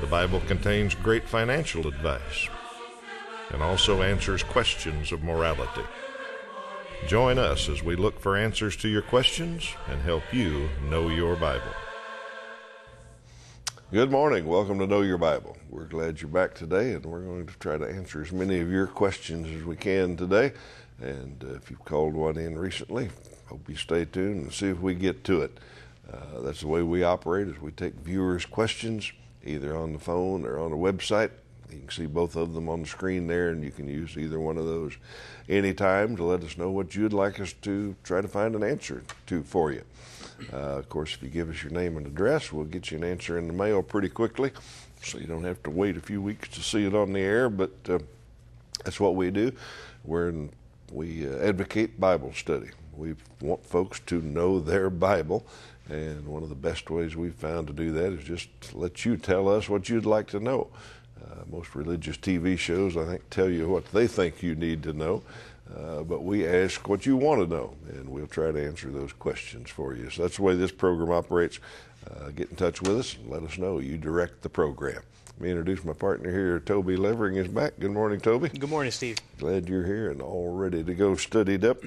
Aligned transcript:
The 0.00 0.06
Bible 0.06 0.40
contains 0.40 0.94
great 0.94 1.28
financial 1.28 1.86
advice 1.86 2.48
and 3.50 3.62
also 3.62 4.02
answers 4.02 4.42
questions 4.42 5.12
of 5.12 5.22
morality. 5.22 5.84
Join 7.06 7.38
us 7.38 7.68
as 7.68 7.82
we 7.82 7.94
look 7.94 8.18
for 8.18 8.36
answers 8.36 8.74
to 8.76 8.88
your 8.88 9.02
questions 9.02 9.68
and 9.88 10.00
help 10.02 10.22
you 10.32 10.68
know 10.88 11.08
your 11.08 11.36
Bible. 11.36 11.74
Good 13.92 14.10
morning. 14.10 14.46
Welcome 14.46 14.78
to 14.78 14.86
Know 14.86 15.02
Your 15.02 15.18
Bible. 15.18 15.56
We're 15.68 15.84
glad 15.84 16.20
you're 16.20 16.30
back 16.30 16.54
today, 16.54 16.94
and 16.94 17.04
we're 17.04 17.20
going 17.20 17.46
to 17.46 17.58
try 17.58 17.76
to 17.76 17.84
answer 17.84 18.22
as 18.22 18.32
many 18.32 18.60
of 18.60 18.70
your 18.70 18.86
questions 18.86 19.46
as 19.54 19.64
we 19.64 19.76
can 19.76 20.16
today. 20.16 20.52
And 21.00 21.44
uh, 21.44 21.54
if 21.54 21.70
you've 21.70 21.84
called 21.84 22.14
one 22.14 22.38
in 22.38 22.58
recently, 22.58 23.10
hope 23.48 23.68
you 23.68 23.76
stay 23.76 24.06
tuned 24.06 24.44
and 24.44 24.52
see 24.52 24.68
if 24.68 24.80
we 24.80 24.94
get 24.94 25.24
to 25.24 25.42
it. 25.42 25.58
Uh, 26.10 26.40
that's 26.40 26.62
the 26.62 26.68
way 26.68 26.82
we 26.82 27.02
operate 27.02 27.48
is 27.48 27.60
we 27.60 27.70
take 27.70 27.94
viewers' 27.96 28.46
questions 28.46 29.12
either 29.44 29.76
on 29.76 29.92
the 29.92 29.98
phone 29.98 30.44
or 30.44 30.58
on 30.58 30.70
the 30.70 30.76
website. 30.76 31.30
You 31.70 31.78
can 31.80 31.90
see 31.90 32.06
both 32.06 32.36
of 32.36 32.52
them 32.52 32.68
on 32.68 32.82
the 32.82 32.88
screen 32.88 33.26
there, 33.26 33.50
and 33.50 33.64
you 33.64 33.70
can 33.70 33.88
use 33.88 34.16
either 34.18 34.38
one 34.38 34.58
of 34.58 34.66
those 34.66 34.96
anytime 35.48 36.16
to 36.16 36.24
let 36.24 36.42
us 36.44 36.58
know 36.58 36.70
what 36.70 36.94
you'd 36.94 37.14
like 37.14 37.40
us 37.40 37.54
to 37.62 37.96
try 38.04 38.20
to 38.20 38.28
find 38.28 38.54
an 38.54 38.62
answer 38.62 39.02
to 39.26 39.42
for 39.42 39.72
you. 39.72 39.82
Uh, 40.52 40.56
of 40.56 40.88
course, 40.88 41.14
if 41.14 41.22
you 41.22 41.28
give 41.28 41.48
us 41.48 41.62
your 41.62 41.72
name 41.72 41.96
and 41.96 42.06
address, 42.06 42.52
we'll 42.52 42.64
get 42.64 42.90
you 42.90 42.98
an 42.98 43.04
answer 43.04 43.38
in 43.38 43.46
the 43.46 43.52
mail 43.52 43.82
pretty 43.82 44.08
quickly, 44.08 44.50
so 45.02 45.18
you 45.18 45.26
don't 45.26 45.44
have 45.44 45.62
to 45.62 45.70
wait 45.70 45.96
a 45.96 46.00
few 46.00 46.20
weeks 46.20 46.48
to 46.48 46.60
see 46.60 46.84
it 46.84 46.94
on 46.94 47.12
the 47.12 47.20
air. 47.20 47.48
But 47.48 47.72
uh, 47.88 48.00
that's 48.84 49.00
what 49.00 49.14
we 49.14 49.30
do. 49.30 49.52
We're 50.04 50.28
in, 50.28 50.50
we 50.90 51.26
uh, 51.26 51.38
advocate 51.38 51.98
Bible 51.98 52.32
study. 52.34 52.70
We 52.94 53.14
want 53.40 53.64
folks 53.64 54.00
to 54.00 54.20
know 54.20 54.60
their 54.60 54.90
Bible 54.90 55.46
and 55.88 56.26
one 56.26 56.42
of 56.42 56.48
the 56.48 56.54
best 56.54 56.90
ways 56.90 57.16
we've 57.16 57.34
found 57.34 57.66
to 57.66 57.72
do 57.72 57.92
that 57.92 58.12
is 58.12 58.24
just 58.24 58.48
let 58.74 59.04
you 59.04 59.16
tell 59.16 59.48
us 59.48 59.68
what 59.68 59.88
you'd 59.88 60.06
like 60.06 60.28
to 60.28 60.40
know. 60.40 60.68
Uh, 61.22 61.42
most 61.50 61.74
religious 61.74 62.16
TV 62.16 62.58
shows, 62.58 62.96
I 62.96 63.04
think, 63.04 63.30
tell 63.30 63.48
you 63.48 63.68
what 63.68 63.86
they 63.92 64.06
think 64.06 64.42
you 64.42 64.54
need 64.54 64.82
to 64.84 64.92
know. 64.92 65.22
Uh, 65.74 66.02
but 66.02 66.22
we 66.22 66.46
ask 66.46 66.88
what 66.88 67.06
you 67.06 67.16
want 67.16 67.40
to 67.40 67.46
know, 67.46 67.74
and 67.88 68.08
we'll 68.08 68.26
try 68.26 68.50
to 68.50 68.66
answer 68.66 68.90
those 68.90 69.12
questions 69.12 69.70
for 69.70 69.94
you. 69.94 70.10
So 70.10 70.22
that's 70.22 70.36
the 70.36 70.42
way 70.42 70.54
this 70.54 70.72
program 70.72 71.10
operates. 71.10 71.60
Uh, 72.10 72.30
get 72.30 72.50
in 72.50 72.56
touch 72.56 72.82
with 72.82 72.98
us 72.98 73.16
and 73.16 73.30
let 73.30 73.42
us 73.42 73.58
know. 73.58 73.78
You 73.78 73.96
direct 73.96 74.42
the 74.42 74.48
program. 74.48 75.02
Let 75.32 75.40
me 75.40 75.50
introduce 75.50 75.84
my 75.84 75.92
partner 75.92 76.30
here. 76.30 76.60
Toby 76.60 76.96
Levering 76.96 77.36
is 77.36 77.48
back. 77.48 77.74
Good 77.78 77.92
morning, 77.92 78.20
Toby. 78.20 78.48
Good 78.48 78.70
morning, 78.70 78.92
Steve. 78.92 79.18
Glad 79.38 79.68
you're 79.68 79.86
here 79.86 80.10
and 80.10 80.20
all 80.20 80.54
ready 80.54 80.84
to 80.84 80.94
go 80.94 81.14
studied 81.16 81.64
up. 81.64 81.78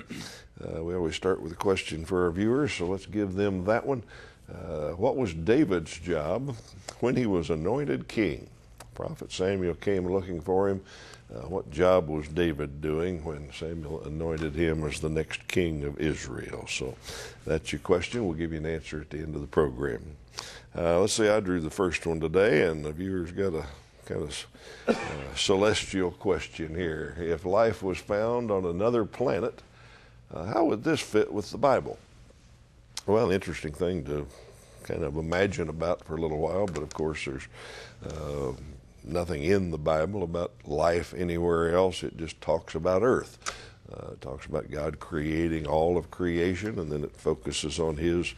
Uh, 0.64 0.84
we 0.84 0.96
always 0.96 1.16
start 1.16 1.42
with 1.42 1.52
a 1.52 1.56
question 1.56 2.06
for 2.06 2.26
our 2.26 2.32
viewers, 2.32 2.74
so 2.74 2.86
let's 2.88 3.06
give 3.06 3.36
them 3.36 3.66
that 3.66 3.86
one. 3.86 4.04
Uh, 4.52 4.92
what 4.92 5.16
was 5.16 5.34
David's 5.34 5.98
job 6.00 6.56
when 7.00 7.16
he 7.16 7.26
was 7.26 7.50
anointed 7.50 8.08
king? 8.08 8.48
Prophet 8.94 9.32
Samuel 9.32 9.76
came 9.76 10.08
looking 10.08 10.40
for 10.40 10.70
him. 10.70 10.82
Uh, 11.34 11.40
what 11.48 11.72
job 11.72 12.08
was 12.08 12.28
David 12.28 12.82
doing 12.82 13.24
when 13.24 13.52
Samuel 13.52 14.04
anointed 14.04 14.54
him 14.54 14.86
as 14.86 15.00
the 15.00 15.10
next 15.10 15.48
king 15.48 15.84
of 15.84 16.00
Israel? 16.00 16.66
So 16.68 16.96
that's 17.46 17.72
your 17.72 17.80
question. 17.80 18.26
We'll 18.26 18.38
give 18.38 18.52
you 18.52 18.60
an 18.60 18.66
answer 18.66 19.02
at 19.02 19.10
the 19.10 19.20
end 19.20 19.34
of 19.34 19.42
the 19.42 19.48
program. 19.48 20.04
Uh, 20.78 21.00
let's 21.00 21.14
say 21.14 21.30
I 21.30 21.40
drew 21.40 21.60
the 21.60 21.70
first 21.70 22.06
one 22.06 22.20
today, 22.20 22.68
and 22.68 22.86
the 22.86 22.92
viewers 22.92 23.32
got 23.32 23.54
a 23.54 23.66
kind 24.06 24.22
of 24.22 24.48
uh, 24.88 25.36
celestial 25.36 26.12
question 26.12 26.76
here. 26.76 27.16
If 27.18 27.44
life 27.44 27.82
was 27.82 27.98
found 27.98 28.52
on 28.52 28.66
another 28.66 29.04
planet, 29.04 29.62
uh, 30.34 30.46
how 30.46 30.66
would 30.66 30.84
this 30.84 31.02
fit 31.02 31.34
with 31.34 31.50
the 31.50 31.58
Bible? 31.58 31.98
Well, 33.08 33.32
interesting 33.32 33.72
thing 33.72 34.04
to 34.06 34.28
kind 34.84 35.04
of 35.04 35.18
imagine 35.18 35.70
about 35.70 36.04
for 36.04 36.16
a 36.16 36.22
little 36.22 36.40
while, 36.40 36.68
but 36.68 36.84
of 36.84 36.94
course, 36.94 37.26
there's 37.26 37.48
uh, 38.08 38.52
nothing 39.08 39.44
in 39.44 39.72
the 39.72 39.78
Bible 39.78 40.24
about 40.24 40.54
life 40.66 41.14
anywhere 41.16 41.76
else. 41.76 42.04
It 42.04 42.18
just 42.18 42.40
talks 42.42 42.76
about 42.76 43.04
earth. 43.04 43.54
Uh, 43.92 44.14
it 44.14 44.22
talks 44.22 44.46
about 44.46 44.72
God 44.72 45.00
creating 45.00 45.68
all 45.68 45.98
of 45.98 46.10
creation, 46.10 46.80
and 46.80 46.92
then 46.92 47.04
it 47.04 47.16
focuses 47.16 47.80
on 47.80 47.98
His 47.98 48.34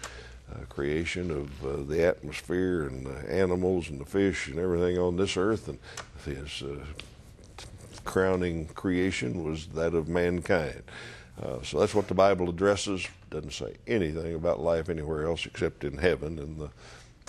uh, 0.52 0.66
creation 0.66 1.32
of 1.32 1.66
uh, 1.66 1.84
the 1.84 2.06
atmosphere 2.06 2.88
and 2.88 3.06
the 3.06 3.34
animals 3.34 3.90
and 3.90 4.00
the 4.00 4.06
fish 4.06 4.48
and 4.48 4.60
everything 4.60 4.98
on 4.98 5.16
this 5.16 5.38
earth. 5.38 5.68
And 5.68 5.80
His 6.26 6.62
uh, 6.62 6.84
crowning 8.04 8.68
creation 8.68 9.44
was 9.44 9.68
that 9.68 9.94
of 9.94 10.08
mankind. 10.08 10.84
Uh, 11.42 11.62
so 11.62 11.80
that's 11.80 11.94
what 11.94 12.08
the 12.08 12.16
Bible 12.16 12.50
addresses. 12.50 13.08
Doesn't 13.30 13.54
say 13.54 13.76
anything 13.86 14.34
about 14.34 14.60
life 14.60 14.90
anywhere 14.90 15.26
else 15.26 15.46
except 15.46 15.84
in 15.84 15.98
heaven, 15.98 16.40
in 16.40 16.58
the 16.58 16.70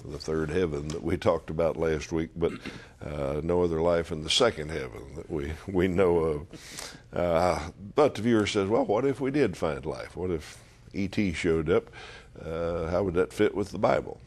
the 0.04 0.18
third 0.18 0.50
heaven 0.50 0.88
that 0.88 1.02
we 1.02 1.16
talked 1.16 1.50
about 1.50 1.76
last 1.76 2.12
week, 2.12 2.30
but 2.36 2.52
uh, 3.04 3.40
no 3.42 3.62
other 3.62 3.80
life 3.80 4.10
in 4.12 4.22
the 4.22 4.30
second 4.30 4.70
heaven 4.70 5.02
that 5.16 5.30
we 5.30 5.52
we 5.66 5.88
know 5.88 6.18
of. 6.18 6.46
Uh, 7.12 7.70
but 7.94 8.14
the 8.14 8.22
viewer 8.22 8.46
says, 8.46 8.68
well, 8.68 8.84
what 8.84 9.04
if 9.04 9.20
we 9.20 9.30
did 9.30 9.56
find 9.56 9.84
life? 9.86 10.16
What 10.16 10.30
if 10.30 10.58
ET 10.94 11.16
showed 11.34 11.70
up? 11.70 11.90
Uh, 12.44 12.86
how 12.88 13.02
would 13.02 13.14
that 13.14 13.32
fit 13.32 13.54
with 13.54 13.70
the 13.70 13.78
Bible? 13.78 14.20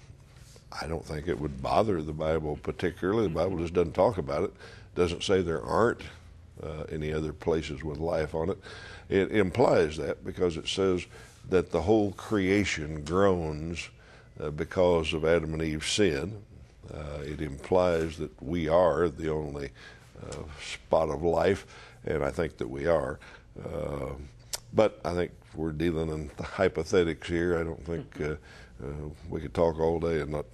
I 0.82 0.88
don't 0.88 1.06
think 1.06 1.28
it 1.28 1.40
would 1.40 1.62
bother 1.62 2.02
the 2.02 2.14
Bible 2.14 2.58
particularly. 2.62 3.24
The 3.24 3.34
Bible 3.34 3.58
just 3.58 3.74
doesn't 3.74 3.94
talk 3.94 4.18
about 4.18 4.44
it. 4.44 4.54
Doesn't 4.96 5.24
say 5.24 5.42
there 5.42 5.64
aren't 5.64 6.02
uh, 6.64 6.84
any 6.92 7.12
other 7.12 7.34
places 7.34 7.84
with 7.84 7.98
life 7.98 8.36
on 8.36 8.50
it. 8.50 8.58
It 9.10 9.32
implies 9.32 9.98
that 9.98 10.24
because 10.24 10.58
it 10.58 10.68
says 10.68 11.06
that 11.50 11.72
the 11.72 11.82
whole 11.82 12.12
creation 12.14 13.04
groans 13.04 13.90
because 14.50 15.14
of 15.14 15.26
Adam 15.26 15.54
and 15.54 15.62
Eve's 15.62 15.92
sin. 15.92 16.42
Uh, 16.94 17.22
it 17.24 17.42
implies 17.42 18.18
that 18.18 18.32
we 18.42 18.68
are 18.68 19.08
the 19.08 19.30
only 19.30 19.70
uh, 20.22 20.36
spot 20.62 21.10
of 21.10 21.22
life, 21.22 21.66
and 22.06 22.24
I 22.24 22.32
think 22.32 22.58
that 22.58 22.70
we 22.70 22.88
are. 22.88 23.20
Uh, 23.64 24.14
but 24.74 25.00
I 25.06 25.14
think 25.14 25.32
we're 25.56 25.72
dealing 25.72 26.10
in 26.10 26.32
the 26.38 26.44
hypothetics 26.44 27.28
here. 27.28 27.60
I 27.60 27.64
don't 27.64 27.86
think 27.86 28.20
uh, 28.22 28.36
uh, 28.84 29.10
we 29.30 29.42
could 29.42 29.54
talk 29.54 29.80
all 29.80 30.00
day 30.00 30.22
and 30.22 30.32
not 30.32 30.46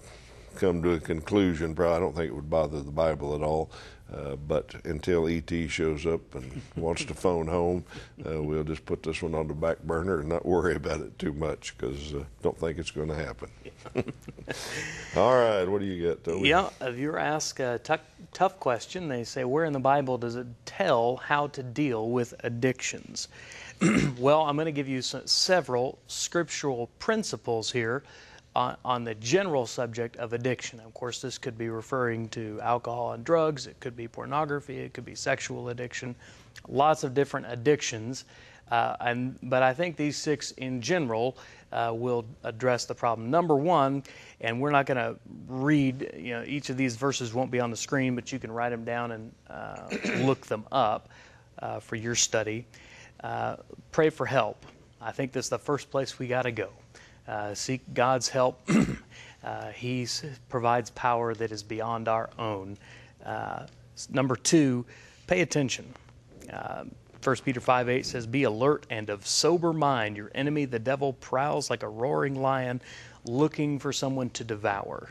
come 0.55 0.81
to 0.83 0.93
a 0.93 0.99
conclusion. 0.99 1.75
Probably, 1.75 1.95
I 1.95 1.99
don't 1.99 2.15
think 2.15 2.29
it 2.29 2.35
would 2.35 2.49
bother 2.49 2.81
the 2.81 2.91
Bible 2.91 3.35
at 3.35 3.41
all. 3.41 3.71
Uh, 4.13 4.37
but 4.37 4.73
until 4.85 5.27
ET 5.27 5.51
shows 5.69 6.05
up 6.05 6.33
and 6.35 6.61
wants 6.77 7.03
to 7.03 7.13
phone 7.13 7.47
home, 7.47 7.83
uh, 8.25 8.41
we'll 8.41 8.63
just 8.63 8.85
put 8.85 9.03
this 9.03 9.21
one 9.21 9.35
on 9.35 9.47
the 9.47 9.53
back 9.53 9.81
burner 9.83 10.19
and 10.19 10.29
not 10.29 10.45
worry 10.45 10.75
about 10.75 11.01
it 11.01 11.17
too 11.19 11.33
much 11.33 11.77
because 11.77 12.13
uh, 12.13 12.23
don't 12.41 12.57
think 12.57 12.77
it's 12.77 12.91
going 12.91 13.09
to 13.09 13.15
happen. 13.15 13.49
All 15.17 15.35
right, 15.35 15.65
what 15.65 15.81
do 15.81 15.85
you 15.85 16.07
got, 16.07 16.23
Toby? 16.23 16.47
Yeah, 16.47 16.69
if 16.79 16.97
you're 16.97 17.19
asked 17.19 17.59
a 17.59 17.79
t- 17.83 17.95
tough 18.31 18.59
question, 18.61 19.09
they 19.09 19.25
say, 19.25 19.43
where 19.43 19.65
in 19.65 19.73
the 19.73 19.79
Bible 19.79 20.17
does 20.17 20.37
it 20.37 20.47
tell 20.65 21.17
how 21.17 21.47
to 21.47 21.61
deal 21.61 22.09
with 22.09 22.33
addictions? 22.45 23.27
well, 24.17 24.43
I'm 24.43 24.55
going 24.55 24.65
to 24.67 24.71
give 24.71 24.87
you 24.87 25.01
some, 25.01 25.27
several 25.27 25.99
scriptural 26.07 26.87
principles 26.99 27.71
here 27.71 28.03
on, 28.57 28.75
on, 28.83 29.03
the 29.03 29.13
general 29.15 29.67
subject 29.67 30.17
of 30.17 30.33
addiction. 30.33 30.79
Of 30.79 30.91
course, 30.95 31.21
this 31.21 31.37
could 31.37 31.59
be 31.59 31.69
referring 31.69 32.27
to 32.29 32.59
alcohol 32.63 33.11
and 33.11 33.23
drugs, 33.23 33.67
it 33.67 33.79
could 33.79 33.95
be 33.95 34.07
pornography, 34.07 34.79
it 34.79 34.95
could 34.95 35.05
be 35.05 35.13
sexual 35.13 35.69
addiction, 35.69 36.15
lots 36.67 37.03
of 37.03 37.13
different 37.13 37.45
addictions. 37.47 38.25
Uh, 38.71 38.95
and, 38.99 39.37
but 39.43 39.61
I 39.61 39.75
think 39.75 39.95
these 39.95 40.17
six 40.17 40.51
in 40.51 40.81
general 40.81 41.37
uh, 41.71 41.93
will 41.95 42.25
address 42.43 42.85
the 42.85 42.95
problem. 42.95 43.29
Number 43.29 43.55
one, 43.55 44.03
and 44.41 44.59
we're 44.59 44.71
not 44.71 44.87
going 44.87 44.97
to 44.97 45.15
read, 45.47 46.11
you 46.17 46.33
know, 46.33 46.43
each 46.45 46.71
of 46.71 46.77
these 46.77 46.95
verses 46.95 47.35
won't 47.35 47.51
be 47.51 47.59
on 47.59 47.69
the 47.69 47.77
screen, 47.77 48.15
but 48.15 48.31
you 48.31 48.39
can 48.39 48.51
write 48.51 48.69
them 48.69 48.83
down 48.83 49.11
and 49.11 49.31
uh, 49.51 49.87
look 50.25 50.47
them 50.47 50.65
up 50.71 51.09
uh, 51.59 51.79
for 51.79 51.95
your 51.95 52.15
study. 52.15 52.65
Uh, 53.23 53.57
pray 53.91 54.09
for 54.09 54.25
help. 54.25 54.65
I 54.99 55.11
think 55.11 55.31
that's 55.31 55.49
the 55.49 55.59
first 55.59 55.91
place 55.91 56.17
we 56.17 56.27
got 56.27 56.41
to 56.41 56.51
go 56.51 56.69
uh, 57.27 57.53
seek 57.53 57.81
God's 57.93 58.29
help. 58.29 58.61
uh, 59.43 59.71
he 59.71 60.07
provides 60.49 60.89
power 60.91 61.33
that 61.33 61.51
is 61.51 61.63
beyond 61.63 62.07
our 62.07 62.29
own. 62.39 62.77
Uh, 63.25 63.65
number 64.09 64.35
two, 64.35 64.85
pay 65.27 65.41
attention. 65.41 65.85
Uh, 66.51 66.85
1 67.23 67.35
Peter 67.43 67.59
5 67.59 67.89
8 67.89 68.05
says, 68.05 68.25
Be 68.27 68.43
alert 68.43 68.85
and 68.89 69.09
of 69.09 69.27
sober 69.27 69.73
mind. 69.73 70.15
Your 70.15 70.31
enemy, 70.33 70.65
the 70.65 70.79
devil, 70.79 71.13
prowls 71.13 71.69
like 71.69 71.83
a 71.83 71.89
roaring 71.89 72.41
lion 72.41 72.79
looking 73.25 73.79
for 73.79 73.91
someone 73.91 74.29
to 74.31 74.43
devour. 74.43 75.09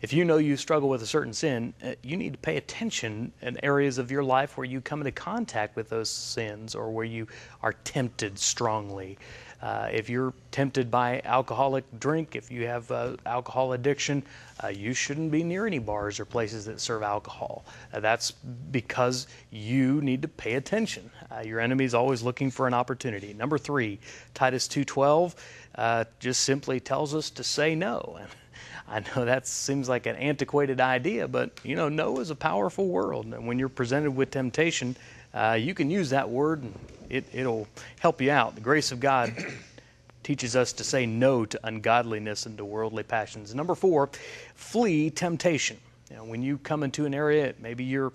if 0.00 0.12
you 0.12 0.24
know 0.24 0.38
you 0.38 0.56
struggle 0.56 0.88
with 0.88 1.02
a 1.02 1.06
certain 1.06 1.32
sin, 1.32 1.72
uh, 1.84 1.92
you 2.02 2.16
need 2.16 2.32
to 2.32 2.38
pay 2.40 2.56
attention 2.56 3.30
in 3.42 3.64
areas 3.64 3.98
of 3.98 4.10
your 4.10 4.24
life 4.24 4.56
where 4.56 4.64
you 4.64 4.80
come 4.80 5.00
into 5.00 5.12
contact 5.12 5.76
with 5.76 5.88
those 5.88 6.10
sins 6.10 6.74
or 6.74 6.90
where 6.90 7.04
you 7.04 7.24
are 7.62 7.74
tempted 7.84 8.36
strongly. 8.36 9.16
Uh, 9.62 9.88
if 9.92 10.10
you're 10.10 10.34
tempted 10.50 10.90
by 10.90 11.22
alcoholic 11.24 11.84
drink, 12.00 12.34
if 12.34 12.50
you 12.50 12.66
have 12.66 12.90
uh, 12.90 13.16
alcohol 13.26 13.74
addiction, 13.74 14.22
uh, 14.62 14.68
you 14.68 14.92
shouldn't 14.92 15.30
be 15.30 15.44
near 15.44 15.66
any 15.66 15.78
bars 15.78 16.18
or 16.18 16.24
places 16.24 16.64
that 16.64 16.80
serve 16.80 17.02
alcohol. 17.02 17.64
Uh, 17.92 18.00
that's 18.00 18.32
because 18.72 19.28
you 19.50 20.00
need 20.00 20.20
to 20.20 20.28
pay 20.28 20.54
attention. 20.54 21.08
Uh, 21.30 21.40
your 21.40 21.60
enemy 21.60 21.84
is 21.84 21.94
always 21.94 22.22
looking 22.22 22.50
for 22.50 22.66
an 22.66 22.74
opportunity. 22.74 23.34
Number 23.34 23.56
three, 23.56 24.00
Titus 24.34 24.66
2:12 24.66 25.34
uh, 25.76 26.04
just 26.18 26.40
simply 26.40 26.80
tells 26.80 27.14
us 27.14 27.30
to 27.30 27.44
say 27.44 27.76
no. 27.76 28.18
I 28.88 29.00
know 29.00 29.24
that 29.24 29.46
seems 29.46 29.88
like 29.88 30.06
an 30.06 30.16
antiquated 30.16 30.80
idea, 30.80 31.28
but 31.28 31.52
you 31.62 31.76
know, 31.76 31.88
no 31.88 32.18
is 32.18 32.30
a 32.30 32.34
powerful 32.34 32.88
word, 32.88 33.24
and 33.26 33.46
when 33.46 33.58
you're 33.58 33.68
presented 33.68 34.10
with 34.10 34.32
temptation, 34.32 34.96
you 35.58 35.74
can 35.74 35.90
use 35.90 36.10
that 36.10 36.28
word 36.28 36.62
and 36.62 36.74
it, 37.12 37.26
it'll 37.32 37.68
help 38.00 38.20
you 38.20 38.30
out. 38.30 38.54
The 38.54 38.60
grace 38.60 38.90
of 38.90 38.98
God 38.98 39.34
teaches 40.22 40.56
us 40.56 40.72
to 40.72 40.84
say 40.84 41.04
no 41.04 41.44
to 41.44 41.60
ungodliness 41.64 42.46
and 42.46 42.56
to 42.56 42.64
worldly 42.64 43.02
passions. 43.02 43.54
Number 43.54 43.74
four, 43.74 44.08
flee 44.54 45.10
temptation. 45.10 45.76
You 46.10 46.16
know, 46.16 46.24
when 46.24 46.42
you 46.42 46.58
come 46.58 46.82
into 46.82 47.04
an 47.06 47.14
area, 47.14 47.54
maybe 47.60 47.84
you're 47.84 48.12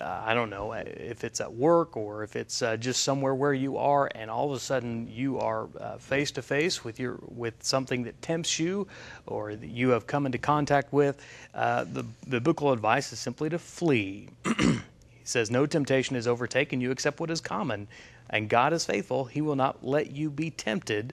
uh, 0.00 0.22
I 0.24 0.34
don't 0.34 0.50
know 0.50 0.72
if 0.74 1.24
it's 1.24 1.40
at 1.40 1.52
work 1.52 1.96
or 1.96 2.22
if 2.22 2.36
it's 2.36 2.62
uh, 2.62 2.76
just 2.76 3.02
somewhere 3.02 3.34
where 3.34 3.54
you 3.54 3.78
are, 3.78 4.08
and 4.14 4.30
all 4.30 4.50
of 4.50 4.56
a 4.56 4.60
sudden 4.60 5.08
you 5.10 5.40
are 5.40 5.66
face 5.98 6.30
to 6.32 6.42
face 6.42 6.84
with 6.84 7.00
your 7.00 7.18
with 7.22 7.54
something 7.62 8.04
that 8.04 8.20
tempts 8.22 8.58
you, 8.60 8.86
or 9.26 9.56
that 9.56 9.68
you 9.68 9.88
have 9.88 10.06
come 10.06 10.26
into 10.26 10.38
contact 10.38 10.92
with. 10.92 11.20
Uh, 11.52 11.84
the 11.84 12.04
biblical 12.28 12.72
advice 12.72 13.12
is 13.12 13.18
simply 13.18 13.48
to 13.48 13.58
flee. 13.58 14.28
says, 15.28 15.50
"No 15.50 15.66
temptation 15.66 16.16
has 16.16 16.26
overtaken 16.26 16.80
you 16.80 16.90
except 16.90 17.20
what 17.20 17.30
is 17.30 17.40
common." 17.40 17.88
And 18.30 18.48
God 18.48 18.72
is 18.72 18.84
faithful. 18.84 19.24
He 19.24 19.40
will 19.40 19.56
not 19.56 19.84
let 19.84 20.10
you 20.10 20.30
be 20.30 20.50
tempted 20.50 21.12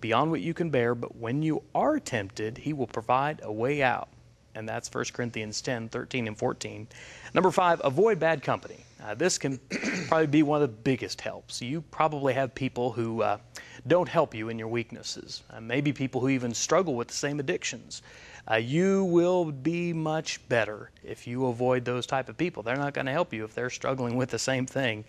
beyond 0.00 0.30
what 0.30 0.40
you 0.40 0.54
can 0.54 0.70
bear, 0.70 0.94
but 0.94 1.16
when 1.16 1.42
you 1.42 1.62
are 1.74 1.98
tempted, 1.98 2.58
He 2.58 2.72
will 2.72 2.86
provide 2.86 3.40
a 3.42 3.52
way 3.52 3.82
out. 3.82 4.08
And 4.54 4.68
that's 4.68 4.92
1 4.92 5.04
Corinthians 5.12 5.60
10, 5.60 5.90
13, 5.90 6.26
and 6.26 6.36
14. 6.36 6.88
Number 7.34 7.50
five, 7.50 7.80
avoid 7.84 8.18
bad 8.18 8.42
company. 8.42 8.78
Uh, 9.02 9.14
this 9.14 9.36
can 9.36 9.58
probably 10.08 10.26
be 10.26 10.42
one 10.42 10.62
of 10.62 10.68
the 10.68 10.76
biggest 10.76 11.20
helps. 11.20 11.60
You 11.60 11.82
probably 11.82 12.32
have 12.32 12.54
people 12.54 12.90
who 12.90 13.22
uh, 13.22 13.38
don't 13.86 14.08
help 14.08 14.34
you 14.34 14.48
in 14.48 14.58
your 14.58 14.68
weaknesses, 14.68 15.42
uh, 15.50 15.60
maybe 15.60 15.92
people 15.92 16.20
who 16.20 16.30
even 16.30 16.54
struggle 16.54 16.94
with 16.94 17.08
the 17.08 17.14
same 17.14 17.38
addictions 17.38 18.02
uh, 18.50 18.56
you 18.56 19.04
will 19.04 19.44
be 19.44 19.92
much 19.92 20.46
better 20.48 20.90
if 21.04 21.26
you 21.26 21.46
avoid 21.46 21.84
those 21.84 22.06
type 22.06 22.28
of 22.28 22.36
people. 22.36 22.62
They're 22.62 22.76
not 22.76 22.94
going 22.94 23.06
to 23.06 23.12
help 23.12 23.32
you 23.32 23.44
if 23.44 23.54
they're 23.54 23.70
struggling 23.70 24.16
with 24.16 24.30
the 24.30 24.38
same 24.38 24.66
thing. 24.66 25.04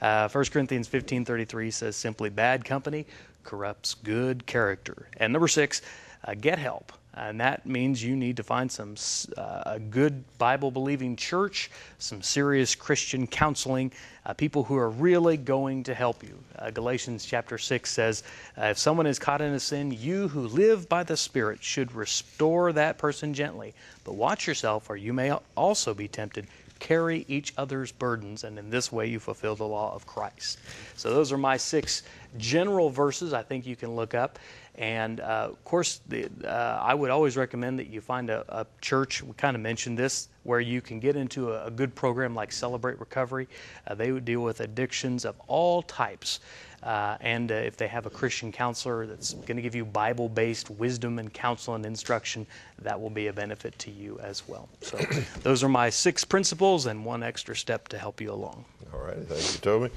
Uh, 0.00 0.28
1 0.28 0.44
Corinthians 0.46 0.88
15:33 0.88 1.70
says 1.70 1.96
simply, 1.96 2.30
"Bad 2.30 2.64
company 2.64 3.06
corrupts 3.44 3.94
good 3.94 4.46
character." 4.46 5.08
And 5.16 5.32
number 5.32 5.48
six, 5.48 5.82
uh, 6.24 6.34
get 6.34 6.58
help 6.58 6.92
and 7.14 7.40
that 7.40 7.66
means 7.66 8.02
you 8.02 8.14
need 8.14 8.36
to 8.36 8.42
find 8.42 8.70
some 8.70 8.94
uh, 9.36 9.62
a 9.66 9.78
good 9.78 10.22
Bible 10.38 10.70
believing 10.70 11.16
church, 11.16 11.70
some 11.98 12.22
serious 12.22 12.74
Christian 12.74 13.26
counseling, 13.26 13.90
uh, 14.24 14.34
people 14.34 14.62
who 14.62 14.76
are 14.76 14.90
really 14.90 15.36
going 15.36 15.82
to 15.84 15.94
help 15.94 16.22
you. 16.22 16.38
Uh, 16.56 16.70
Galatians 16.70 17.24
chapter 17.24 17.58
6 17.58 17.90
says, 17.90 18.22
uh, 18.56 18.66
If 18.66 18.78
someone 18.78 19.06
is 19.06 19.18
caught 19.18 19.40
in 19.40 19.52
a 19.54 19.60
sin, 19.60 19.90
you 19.90 20.28
who 20.28 20.42
live 20.48 20.88
by 20.88 21.02
the 21.02 21.16
Spirit 21.16 21.62
should 21.62 21.92
restore 21.92 22.72
that 22.72 22.98
person 22.98 23.34
gently. 23.34 23.74
But 24.04 24.14
watch 24.14 24.46
yourself, 24.46 24.88
or 24.90 24.96
you 24.96 25.12
may 25.12 25.32
also 25.56 25.94
be 25.94 26.08
tempted. 26.08 26.46
Carry 26.78 27.24
each 27.26 27.52
other's 27.58 27.90
burdens, 27.90 28.44
and 28.44 28.56
in 28.56 28.70
this 28.70 28.92
way 28.92 29.08
you 29.08 29.18
fulfill 29.18 29.56
the 29.56 29.66
law 29.66 29.92
of 29.94 30.06
Christ. 30.06 30.60
So, 30.94 31.10
those 31.12 31.32
are 31.32 31.38
my 31.38 31.56
six 31.56 32.04
general 32.36 32.88
verses 32.88 33.32
I 33.32 33.42
think 33.42 33.66
you 33.66 33.74
can 33.74 33.96
look 33.96 34.14
up. 34.14 34.38
And 34.78 35.18
uh, 35.18 35.48
of 35.50 35.64
course, 35.64 36.00
the, 36.06 36.30
uh, 36.44 36.78
I 36.80 36.94
would 36.94 37.10
always 37.10 37.36
recommend 37.36 37.80
that 37.80 37.88
you 37.88 38.00
find 38.00 38.30
a, 38.30 38.44
a 38.48 38.64
church, 38.80 39.24
we 39.24 39.32
kind 39.32 39.56
of 39.56 39.60
mentioned 39.60 39.98
this, 39.98 40.28
where 40.44 40.60
you 40.60 40.80
can 40.80 41.00
get 41.00 41.16
into 41.16 41.52
a, 41.52 41.66
a 41.66 41.70
good 41.70 41.96
program 41.96 42.32
like 42.32 42.52
Celebrate 42.52 43.00
Recovery. 43.00 43.48
Uh, 43.88 43.96
they 43.96 44.12
would 44.12 44.24
deal 44.24 44.40
with 44.40 44.60
addictions 44.60 45.24
of 45.24 45.34
all 45.48 45.82
types. 45.82 46.38
Uh, 46.84 47.16
and 47.20 47.50
uh, 47.50 47.56
if 47.56 47.76
they 47.76 47.88
have 47.88 48.06
a 48.06 48.10
Christian 48.10 48.52
counselor 48.52 49.04
that's 49.04 49.34
going 49.34 49.56
to 49.56 49.62
give 49.62 49.74
you 49.74 49.84
Bible 49.84 50.28
based 50.28 50.70
wisdom 50.70 51.18
and 51.18 51.32
counsel 51.32 51.74
and 51.74 51.84
instruction, 51.84 52.46
that 52.80 53.00
will 53.00 53.10
be 53.10 53.26
a 53.26 53.32
benefit 53.32 53.76
to 53.80 53.90
you 53.90 54.20
as 54.20 54.46
well. 54.46 54.68
So, 54.82 54.96
those 55.42 55.64
are 55.64 55.68
my 55.68 55.90
six 55.90 56.24
principles 56.24 56.86
and 56.86 57.04
one 57.04 57.24
extra 57.24 57.56
step 57.56 57.88
to 57.88 57.98
help 57.98 58.20
you 58.20 58.32
along. 58.32 58.64
All 58.94 59.00
right. 59.00 59.18
Thank 59.26 59.54
you, 59.54 59.58
Toby. 59.58 59.90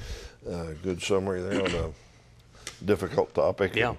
Uh, 0.49 0.73
good 0.81 1.03
summary 1.03 1.43
there 1.43 1.63
on 1.63 1.71
a 1.71 2.85
difficult 2.85 3.35
topic. 3.35 3.75
Yeah 3.75 3.93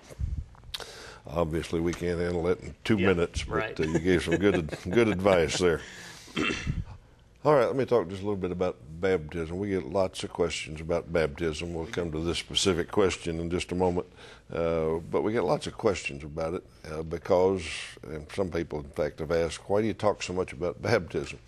obviously 1.26 1.80
we 1.80 1.92
can't 1.92 2.20
handle 2.20 2.46
it 2.48 2.60
in 2.60 2.74
two 2.84 2.96
yep, 2.96 3.16
minutes, 3.16 3.44
but 3.44 3.54
right. 3.54 3.80
uh, 3.80 3.84
you 3.84 3.98
gave 3.98 4.24
some 4.24 4.36
good 4.36 4.76
good 4.90 5.08
advice 5.08 5.58
there. 5.58 5.80
All 7.44 7.54
right, 7.54 7.66
let 7.66 7.74
me 7.74 7.84
talk 7.84 8.08
just 8.08 8.22
a 8.22 8.24
little 8.24 8.36
bit 8.36 8.52
about 8.52 8.76
baptism. 9.00 9.58
We 9.58 9.70
get 9.70 9.86
lots 9.86 10.22
of 10.22 10.32
questions 10.32 10.80
about 10.80 11.12
baptism. 11.12 11.74
We'll 11.74 11.86
come 11.86 12.12
to 12.12 12.20
this 12.20 12.38
specific 12.38 12.92
question 12.92 13.40
in 13.40 13.50
just 13.50 13.72
a 13.72 13.74
moment. 13.74 14.06
Uh, 14.52 14.98
but 15.10 15.22
we 15.22 15.32
get 15.32 15.42
lots 15.42 15.66
of 15.66 15.76
questions 15.76 16.22
about 16.22 16.54
it 16.54 16.64
uh, 16.88 17.02
because, 17.02 17.64
and 18.04 18.30
some 18.32 18.48
people, 18.48 18.78
in 18.78 18.90
fact, 18.90 19.18
have 19.18 19.32
asked, 19.32 19.68
why 19.68 19.80
do 19.80 19.88
you 19.88 19.92
talk 19.92 20.22
so 20.22 20.32
much 20.32 20.52
about 20.52 20.80
baptism? 20.82 21.40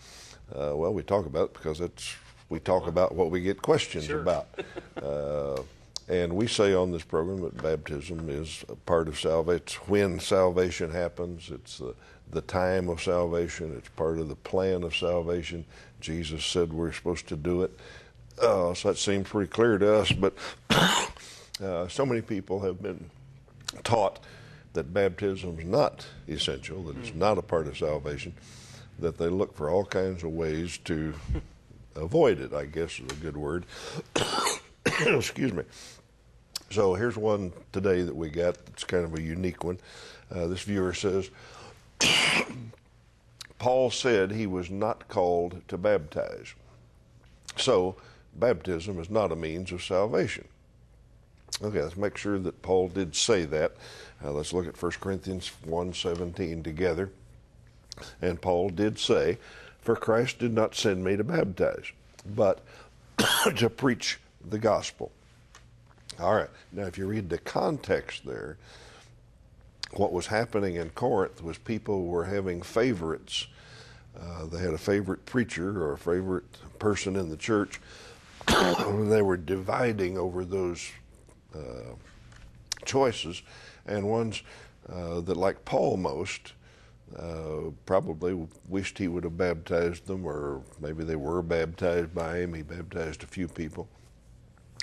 Uh, 0.53 0.73
well, 0.75 0.93
we 0.93 1.05
talk 1.05 1.27
about 1.27 1.45
it 1.45 1.55
because 1.55 1.81
it's 1.81 2.17
we 2.49 2.59
talk 2.59 2.87
about 2.89 3.15
what 3.15 3.31
we 3.31 3.41
get 3.41 3.63
questions 3.63 4.07
sure. 4.07 4.21
about. 4.21 4.49
And 6.09 6.35
we 6.35 6.47
say 6.47 6.75
on 6.75 6.93
this 6.93 7.03
program 7.03 7.41
that 7.43 7.63
baptism 7.63 8.29
is 8.29 8.65
a 8.69 8.77
part 8.77 9.09
of 9.09 9.19
salvation. 9.19 9.63
It's 9.63 9.75
when 9.89 10.21
salvation 10.21 10.91
happens. 10.91 11.51
It's 11.51 11.79
the, 11.79 11.95
the 12.31 12.43
time 12.43 12.89
of 12.89 13.03
salvation. 13.03 13.75
It's 13.77 13.89
part 13.91 14.19
of 14.19 14.29
the 14.29 14.37
plan 14.37 14.83
of 14.83 14.95
salvation. 14.95 15.65
Jesus 16.01 16.45
said 16.45 16.73
we're 16.73 16.93
supposed 16.93 17.27
to 17.29 17.37
do 17.37 17.63
it. 17.63 17.79
Uh, 18.41 18.75
so 18.75 18.89
that 18.89 18.99
seems 18.99 19.29
pretty 19.29 19.49
clear 19.49 19.79
to 19.79 19.95
us. 19.95 20.13
But 20.13 20.35
uh, 21.63 21.89
so 21.89 22.05
many 22.05 22.21
people 22.21 22.61
have 22.61 22.83
been 22.83 23.09
taught 23.83 24.21
that 24.75 24.93
baptism 24.93 25.59
is 25.59 25.65
not 25.65 26.07
essential, 26.29 26.83
that 26.83 26.97
it's 26.99 27.15
not 27.15 27.39
a 27.39 27.43
part 27.43 27.67
of 27.67 27.79
salvation, 27.79 28.35
that 28.99 29.17
they 29.17 29.29
look 29.29 29.57
for 29.57 29.71
all 29.71 29.85
kinds 29.85 30.23
of 30.23 30.31
ways 30.31 30.79
to 30.85 31.15
avoid 31.97 32.41
it, 32.41 32.53
I 32.53 32.67
guess 32.67 32.99
is 32.99 33.11
a 33.11 33.15
good 33.23 33.37
word. 33.37 33.65
Excuse 35.07 35.53
me. 35.53 35.63
So 36.75 36.95
here's 36.95 37.17
one 37.17 37.53
today 37.71 38.03
that 38.03 38.17
we 38.17 38.31
got 38.31 38.57
that's 38.67 38.83
kind 38.83 39.05
of 39.05 39.15
a 39.15 39.23
unique 39.23 39.63
one. 39.63 39.79
Uh, 40.29 40.49
this 40.49 40.63
viewer 40.63 40.93
says, 40.93 41.31
Paul 43.61 43.93
said 43.93 44.33
he 44.33 44.49
was 44.49 44.71
not 44.71 45.07
called 45.07 45.63
to 45.69 45.79
baptize. 45.79 46.53
So 47.57 47.95
baptism 48.35 48.99
is 48.99 49.09
not 49.09 49.31
a 49.31 49.37
means 49.37 49.71
of 49.71 49.85
salvation. 49.85 50.49
Okay, 51.63 51.81
let's 51.81 51.97
make 51.97 52.17
sure 52.17 52.41
that 52.41 52.61
Paul 52.61 52.89
did 52.89 53.15
say 53.15 53.45
that. 53.45 53.77
Uh, 54.25 54.33
let's 54.33 54.53
look 54.53 54.67
at 54.67 54.83
1 54.83 54.93
Corinthians 55.01 55.53
1.17 55.69 56.65
together. 56.65 57.13
And 58.21 58.41
Paul 58.41 58.71
did 58.71 58.99
say, 58.99 59.39
For 59.81 59.95
Christ 59.95 60.41
did 60.41 60.53
not 60.53 60.75
send 60.75 61.05
me 61.05 61.17
to 61.17 61.23
baptize, 61.23 61.93
but 62.35 62.63
to 63.59 63.71
preach 63.71 64.19
the 64.45 64.59
gospel. 64.59 65.13
All 66.21 66.35
right. 66.35 66.51
Now, 66.73 66.85
if 66.85 66.97
you 66.97 67.07
read 67.07 67.29
the 67.29 67.39
context 67.39 68.25
there, 68.25 68.57
what 69.93 70.13
was 70.13 70.27
happening 70.27 70.77
in 70.77 70.91
Corinth 70.91 71.43
was 71.43 71.59
people 71.59 72.07
were 72.07 72.25
having 72.25 72.63
favorites. 72.63 73.47
Uh, 74.19 74.47
they 74.47 74.59
had 74.59 74.75
a 74.75 74.79
favorite 74.79 75.27
preacher 75.27 75.83
or 75.83 75.93
a 75.93 75.99
favorite 75.99 76.45
person 76.79 77.17
in 77.17 77.29
the 77.31 77.37
church, 77.37 77.81
they 78.49 79.23
were 79.23 79.37
dividing 79.37 80.19
over 80.19 80.45
those 80.45 80.91
uh, 81.55 81.95
choices. 82.85 83.43
And 83.87 84.09
ones 84.09 84.43
uh, 84.89 85.21
that, 85.21 85.37
like 85.37 85.65
Paul 85.65 85.97
most, 85.97 86.53
uh, 87.19 87.71
probably 87.87 88.47
wished 88.69 88.99
he 88.99 89.09
would 89.09 89.25
have 89.25 89.37
baptized 89.37 90.07
them, 90.07 90.25
or 90.25 90.63
maybe 90.81 91.05
they 91.05 91.17
were 91.17 91.43
baptized 91.43 92.15
by 92.15 92.39
him. 92.39 92.55
He 92.55 92.63
baptized 92.63 93.23
a 93.23 93.27
few 93.27 93.49
people. 93.49 93.89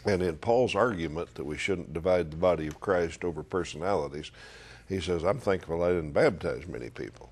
And 0.06 0.22
in 0.22 0.38
Paul's 0.38 0.76
argument 0.76 1.36
that 1.36 1.46
we 1.46 1.58
shouldn't 1.58 1.94
divide 1.94 2.32
the 2.32 2.38
body 2.38 2.68
of 2.68 2.80
Christ 2.80 3.24
over 3.24 3.44
personalities, 3.44 4.32
he 4.90 5.00
says, 5.00 5.24
I'm 5.24 5.40
thankful 5.40 5.84
I 5.84 5.90
didn't 5.90 6.12
baptize 6.12 6.68
many 6.68 6.90
people 6.90 7.32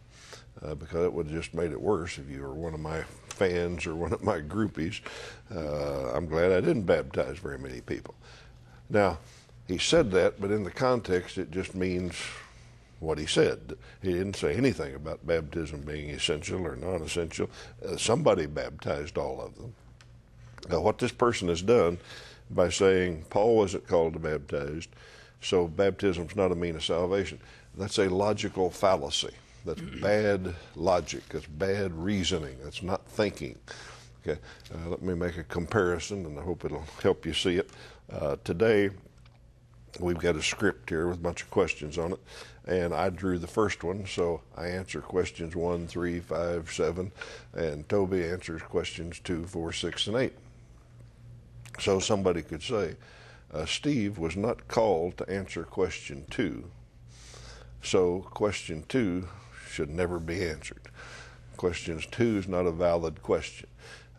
uh, 0.62 0.76
because 0.76 1.06
it 1.06 1.14
would 1.14 1.28
have 1.28 1.36
just 1.36 1.54
made 1.54 1.72
it 1.72 1.82
worse 1.82 2.18
if 2.18 2.30
you 2.30 2.42
were 2.42 2.54
one 2.54 2.74
of 2.74 2.80
my 2.80 3.04
fans 3.30 3.88
or 3.88 3.96
one 3.96 4.14
of 4.14 4.24
my 4.24 4.40
groupies. 4.40 5.02
Uh, 5.54 6.12
I'm 6.14 6.28
glad 6.28 6.52
I 6.52 6.62
didn't 6.62 6.84
baptize 6.84 7.40
very 7.40 7.58
many 7.58 7.82
people. 7.82 8.14
Now, 8.90 9.20
he 9.68 9.78
said 9.78 10.12
that, 10.12 10.42
but 10.42 10.52
in 10.52 10.64
the 10.64 10.72
context, 10.72 11.38
it 11.38 11.52
just 11.52 11.76
means 11.76 12.16
what 13.00 13.18
he 13.18 13.26
said. 13.26 13.78
He 14.02 14.14
didn't 14.14 14.36
say 14.36 14.56
anything 14.56 14.96
about 14.96 15.26
baptism 15.26 15.82
being 15.82 16.10
essential 16.10 16.66
or 16.66 16.76
non 16.76 17.02
essential. 17.02 17.50
Uh, 17.86 17.96
somebody 17.96 18.46
baptized 18.46 19.18
all 19.18 19.42
of 19.42 19.56
them. 19.56 19.74
Now, 20.70 20.82
what 20.82 20.98
this 20.98 21.12
person 21.12 21.48
has 21.48 21.62
done 21.62 21.98
by 22.50 22.70
saying 22.70 23.26
Paul 23.30 23.58
wasn't 23.58 23.88
called 23.88 24.14
to 24.14 24.20
baptize, 24.20 24.88
so 25.42 25.68
baptism 25.68 26.28
is 26.28 26.36
not 26.36 26.52
a 26.52 26.56
mean 26.56 26.76
of 26.76 26.84
salvation, 26.84 27.40
that's 27.76 27.98
a 27.98 28.10
logical 28.10 28.70
fallacy. 28.70 29.34
That's 29.66 29.82
bad 29.82 30.56
logic. 30.76 31.24
That's 31.30 31.46
bad 31.46 31.94
reasoning. 31.94 32.56
That's 32.64 32.82
not 32.82 33.06
thinking. 33.06 33.58
Okay, 34.22 34.40
uh, 34.74 34.90
let 34.90 35.02
me 35.02 35.14
make 35.14 35.38
a 35.38 35.44
comparison, 35.44 36.26
and 36.26 36.40
I 36.40 36.42
hope 36.42 36.66
it'll 36.66 36.86
help 37.02 37.26
you 37.26 37.34
see 37.34 37.58
it. 37.58 37.70
Uh, 38.12 38.38
today, 38.44 38.90
we've 40.00 40.18
got 40.18 40.36
a 40.36 40.42
script 40.42 40.90
here 40.90 41.08
with 41.08 41.18
a 41.18 41.22
bunch 41.22 41.42
of 41.42 41.52
questions 41.52 41.98
on 41.98 42.14
it, 42.14 42.20
and 42.66 42.94
I 42.94 43.10
drew 43.10 43.38
the 43.38 43.48
first 43.48 43.84
one, 43.84 44.06
so 44.06 44.42
I 44.58 44.68
answer 44.68 45.02
questions 45.02 45.56
one, 45.56 45.88
three, 45.88 46.20
five, 46.20 46.72
seven, 46.72 47.12
and 47.54 47.88
Toby 47.88 48.24
answers 48.26 48.62
questions 48.62 49.20
two, 49.20 49.46
four, 49.46 49.72
six, 49.72 50.08
and 50.08 50.18
eight. 50.18 50.34
So 51.80 52.00
somebody 52.00 52.42
could 52.42 52.62
say, 52.62 52.96
uh, 53.54 53.66
Steve 53.66 54.18
was 54.18 54.36
not 54.36 54.68
called 54.68 55.18
to 55.18 55.30
answer 55.30 55.64
question 55.64 56.26
two, 56.30 56.70
so 57.82 58.22
question 58.32 58.84
two 58.88 59.28
should 59.68 59.90
never 59.90 60.20
be 60.20 60.46
answered. 60.46 60.82
Questions 61.58 62.06
two 62.06 62.38
is 62.38 62.48
not 62.48 62.66
a 62.66 62.72
valid 62.72 63.22
question. 63.22 63.70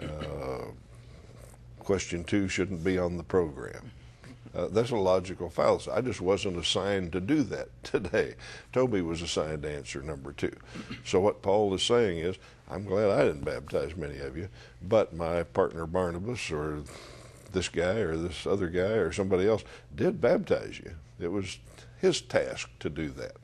Uh, 0.00 0.66
question 1.78 2.24
two 2.24 2.48
shouldn't 2.48 2.82
be 2.82 2.98
on 2.98 3.16
the 3.16 3.22
program. 3.22 3.92
Uh, 4.54 4.66
that's 4.68 4.90
a 4.90 4.96
logical 4.96 5.48
fallacy. 5.48 5.90
I 5.90 6.00
just 6.00 6.20
wasn't 6.20 6.56
assigned 6.56 7.12
to 7.12 7.20
do 7.20 7.42
that 7.44 7.68
today. 7.84 8.34
Toby 8.72 9.00
was 9.00 9.22
assigned 9.22 9.62
to 9.62 9.70
answer 9.70 10.02
number 10.02 10.32
two. 10.32 10.54
So 11.04 11.20
what 11.20 11.42
Paul 11.42 11.72
is 11.74 11.82
saying 11.82 12.18
is, 12.18 12.36
I'm 12.68 12.84
glad 12.84 13.10
I 13.10 13.24
didn't 13.24 13.44
baptize 13.44 13.96
many 13.96 14.18
of 14.18 14.36
you, 14.36 14.48
but 14.82 15.14
my 15.14 15.42
partner 15.42 15.86
Barnabas 15.86 16.50
or 16.50 16.82
this 17.52 17.68
guy 17.68 17.98
or 17.98 18.16
this 18.16 18.46
other 18.46 18.68
guy 18.68 18.80
or 18.80 19.12
somebody 19.12 19.48
else 19.48 19.64
did 19.94 20.20
baptize 20.20 20.78
you. 20.78 20.92
It 21.18 21.32
was 21.32 21.58
his 21.98 22.20
task 22.20 22.70
to 22.80 22.90
do 22.90 23.10
that. 23.10 23.36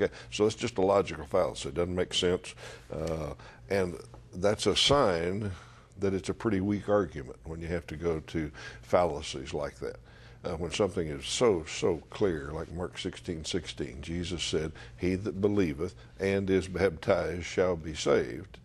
Okay, 0.00 0.12
so 0.30 0.46
it's 0.46 0.54
just 0.54 0.78
a 0.78 0.82
logical 0.82 1.26
fallacy. 1.26 1.70
It 1.70 1.74
doesn't 1.74 1.94
make 1.94 2.14
sense, 2.14 2.54
uh, 2.92 3.34
and 3.68 3.98
that's 4.34 4.66
a 4.66 4.76
sign 4.76 5.50
that 5.98 6.14
it's 6.14 6.28
a 6.28 6.34
pretty 6.34 6.60
weak 6.60 6.88
argument 6.88 7.36
when 7.44 7.60
you 7.60 7.66
have 7.66 7.86
to 7.88 7.96
go 7.96 8.20
to 8.20 8.50
fallacies 8.82 9.52
like 9.52 9.78
that. 9.80 9.96
Uh, 10.44 10.52
when 10.52 10.70
something 10.70 11.08
is 11.08 11.26
so 11.26 11.64
so 11.66 12.00
clear, 12.10 12.52
like 12.52 12.70
Mark 12.70 12.96
sixteen 12.96 13.44
sixteen, 13.44 14.00
Jesus 14.00 14.42
said, 14.42 14.70
"He 14.96 15.16
that 15.16 15.40
believeth 15.40 15.96
and 16.20 16.48
is 16.48 16.68
baptized 16.68 17.44
shall 17.44 17.74
be 17.74 17.94
saved." 17.94 18.58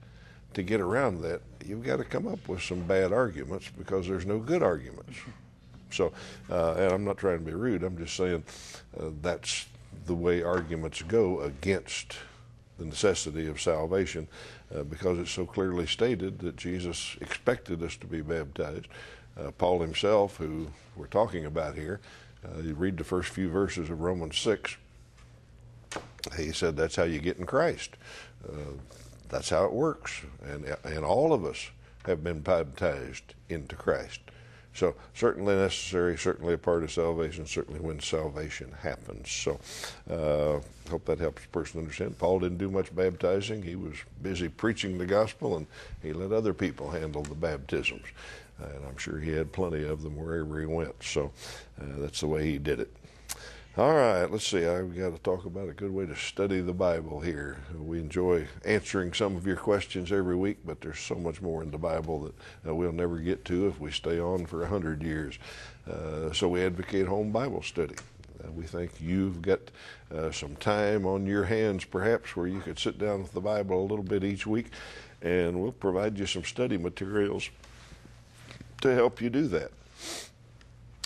To 0.54 0.64
get 0.64 0.80
around 0.82 1.22
that, 1.22 1.42
you've 1.66 1.84
got 1.84 1.98
to 1.98 2.04
come 2.04 2.28
up 2.28 2.48
with 2.48 2.62
some 2.62 2.82
bad 2.82 3.12
arguments 3.12 3.70
because 3.78 4.08
there's 4.08 4.26
no 4.26 4.38
good 4.38 4.62
arguments. 4.62 5.18
So, 5.90 6.12
uh, 6.50 6.74
and 6.74 6.92
I'm 6.92 7.06
not 7.06 7.18
trying 7.18 7.40
to 7.40 7.46
be 7.46 7.54
rude. 7.54 7.84
I'm 7.84 7.98
just 7.98 8.16
saying 8.16 8.44
uh, 9.00 9.10
that's 9.22 9.68
the 10.06 10.16
way 10.16 10.42
arguments 10.42 11.02
go 11.04 11.42
against 11.42 12.18
the 12.78 12.86
necessity 12.86 13.48
of 13.48 13.62
salvation 13.62 14.28
uh, 14.76 14.84
because 14.84 15.20
it's 15.20 15.32
so 15.32 15.46
clearly 15.46 15.86
stated 15.86 16.40
that 16.40 16.56
Jesus 16.56 17.16
expected 17.22 17.84
us 17.84 17.96
to 17.98 18.08
be 18.08 18.22
baptized. 18.22 18.88
Uh, 19.40 19.52
Paul 19.52 19.82
himself, 19.82 20.38
who 20.38 20.68
we're 20.96 21.08
talking 21.08 21.46
about 21.46 21.76
here, 21.76 22.00
uh, 22.46 22.62
you 22.62 22.74
read 22.74 22.98
the 22.98 23.04
first 23.04 23.30
few 23.30 23.50
verses 23.50 23.90
of 23.90 24.02
Romans 24.02 24.38
6, 24.38 24.78
he 26.38 26.52
said 26.52 26.76
that's 26.76 26.96
how 26.96 27.04
you 27.04 27.20
get 27.20 27.38
in 27.38 27.46
Christ. 27.46 27.92
Uh, 28.48 28.78
that's 29.34 29.50
how 29.50 29.66
it 29.66 29.74
works. 29.74 30.22
And, 30.44 30.76
and 30.84 31.04
all 31.04 31.34
of 31.34 31.46
us 31.46 31.70
have 32.06 32.24
been 32.24 32.40
baptized 32.40 33.34
into 33.50 33.76
Christ. 33.76 34.20
So 34.74 34.96
certainly 35.14 35.56
necessary, 35.56 36.18
certainly 36.18 36.56
a 36.56 36.58
part 36.58 36.84
of 36.84 36.92
salvation, 36.92 37.46
certainly 37.46 37.80
when 37.80 38.00
salvation 38.00 38.72
happens. 38.82 39.30
So 39.30 39.60
uh, 40.10 40.60
hope 40.90 41.06
that 41.06 41.20
helps 41.20 41.46
a 41.46 41.48
person 41.50 41.80
understand. 41.80 42.18
Paul 42.18 42.40
didn't 42.40 42.58
do 42.58 42.72
much 42.72 42.94
baptizing. 42.96 43.62
He 43.62 43.76
was 43.76 43.94
busy 44.24 44.50
preaching 44.50 44.98
the 44.98 45.06
gospel, 45.06 45.58
and 45.58 45.68
he 46.02 46.12
let 46.12 46.32
other 46.32 46.54
people 46.54 46.90
handle 46.90 47.22
the 47.22 47.36
baptisms. 47.36 48.06
And 48.60 48.86
I'm 48.88 48.98
sure 48.98 49.20
he 49.20 49.32
had 49.32 49.52
plenty 49.52 49.84
of 49.84 50.02
them 50.02 50.16
wherever 50.16 50.60
he 50.60 50.66
went. 50.66 50.96
So 51.04 51.32
uh, 51.80 51.86
that's 51.98 52.22
the 52.22 52.28
way 52.28 52.46
he 52.46 52.58
did 52.58 52.80
it. 52.80 52.92
All 53.76 53.92
right, 53.92 54.30
let's 54.30 54.46
see. 54.46 54.68
I've 54.68 54.96
got 54.96 55.16
to 55.16 55.18
talk 55.24 55.46
about 55.46 55.68
a 55.68 55.74
good 55.74 55.90
way 55.90 56.06
to 56.06 56.16
study 56.16 56.62
the 56.62 56.76
Bible 56.76 57.20
here. 57.22 57.58
We 57.76 57.98
enjoy 57.98 58.48
answering 58.64 59.14
some 59.14 59.36
of 59.36 59.48
your 59.48 59.56
questions 59.56 60.12
every 60.12 60.36
week, 60.36 60.60
but 60.64 60.80
there's 60.80 61.00
so 61.00 61.16
much 61.16 61.42
more 61.42 61.64
in 61.64 61.72
the 61.72 61.80
Bible 61.80 62.22
that 62.22 62.70
uh, 62.70 62.76
we'll 62.76 62.92
never 62.92 63.18
get 63.18 63.46
to 63.46 63.66
if 63.66 63.80
we 63.80 63.90
stay 63.90 64.20
on 64.20 64.46
for 64.46 64.62
a 64.62 64.68
hundred 64.68 65.02
years. 65.02 65.40
Uh, 65.90 66.32
so 66.32 66.50
we 66.50 66.62
advocate 66.62 67.08
home 67.08 67.32
Bible 67.32 67.64
study. 67.64 67.96
Uh, 68.44 68.52
we 68.52 68.64
think 68.64 68.92
you've 69.02 69.42
got 69.42 69.60
uh, 70.14 70.30
some 70.30 70.56
time 70.58 71.08
on 71.08 71.26
your 71.26 71.46
hands, 71.46 71.84
perhaps, 71.84 72.36
where 72.36 72.46
you 72.46 72.60
could 72.60 72.78
sit 72.78 73.00
down 73.00 73.24
with 73.24 73.34
the 73.34 73.42
Bible 73.42 73.82
a 73.82 73.88
little 73.88 74.06
bit 74.06 74.24
each 74.24 74.46
week, 74.46 74.68
and 75.24 75.60
we'll 75.60 75.72
provide 75.72 76.20
you 76.20 76.28
some 76.28 76.44
study 76.44 76.78
materials 76.78 77.50
to 78.82 78.94
help 78.94 79.20
you 79.20 79.32
do 79.32 79.48
that. 79.48 79.72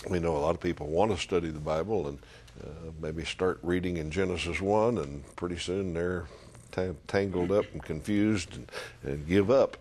We 0.08 0.20
know 0.20 0.36
a 0.36 0.38
lot 0.38 0.54
of 0.54 0.60
people 0.60 0.86
want 0.86 1.10
to 1.10 1.16
study 1.16 1.50
the 1.50 1.58
Bible 1.58 2.06
and 2.06 2.18
uh, 2.62 2.90
maybe 3.00 3.24
start 3.24 3.58
reading 3.62 3.96
in 3.96 4.10
Genesis 4.10 4.60
1, 4.60 4.98
and 4.98 5.36
pretty 5.36 5.58
soon 5.58 5.94
they're 5.94 6.26
t- 6.72 6.96
tangled 7.06 7.52
up 7.52 7.64
and 7.72 7.82
confused 7.82 8.56
and, 8.56 8.72
and 9.04 9.26
give 9.26 9.50
up. 9.50 9.76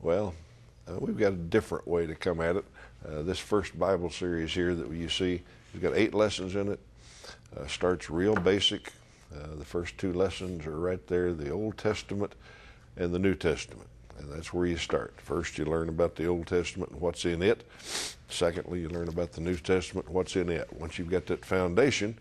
Well, 0.00 0.34
uh, 0.88 0.98
we've 0.98 1.18
got 1.18 1.32
a 1.32 1.36
different 1.36 1.86
way 1.86 2.06
to 2.06 2.14
come 2.14 2.40
at 2.40 2.56
it. 2.56 2.64
Uh, 3.06 3.22
this 3.22 3.38
first 3.38 3.78
Bible 3.78 4.10
series 4.10 4.52
here 4.52 4.74
that 4.74 4.90
you 4.90 5.08
see, 5.08 5.42
we've 5.72 5.82
got 5.82 5.96
eight 5.96 6.14
lessons 6.14 6.56
in 6.56 6.72
it. 6.72 6.80
Uh, 7.56 7.66
starts 7.66 8.10
real 8.10 8.34
basic. 8.34 8.92
Uh, 9.34 9.56
the 9.58 9.64
first 9.64 9.98
two 9.98 10.12
lessons 10.12 10.66
are 10.66 10.78
right 10.78 11.06
there 11.06 11.32
the 11.32 11.50
Old 11.50 11.76
Testament 11.76 12.34
and 12.96 13.12
the 13.12 13.18
New 13.18 13.34
Testament. 13.34 13.88
And 14.18 14.32
that's 14.32 14.52
where 14.52 14.66
you 14.66 14.76
start. 14.76 15.14
First, 15.18 15.58
you 15.58 15.64
learn 15.64 15.88
about 15.88 16.16
the 16.16 16.26
Old 16.26 16.46
Testament 16.46 16.92
and 16.92 17.00
what's 17.00 17.24
in 17.24 17.42
it. 17.42 17.64
Secondly, 18.28 18.80
you 18.80 18.88
learn 18.88 19.08
about 19.08 19.32
the 19.32 19.40
New 19.40 19.56
Testament 19.56 20.06
and 20.06 20.14
what's 20.14 20.36
in 20.36 20.48
it. 20.48 20.68
Once 20.72 20.98
you've 20.98 21.10
got 21.10 21.26
that 21.26 21.44
foundation, 21.44 22.16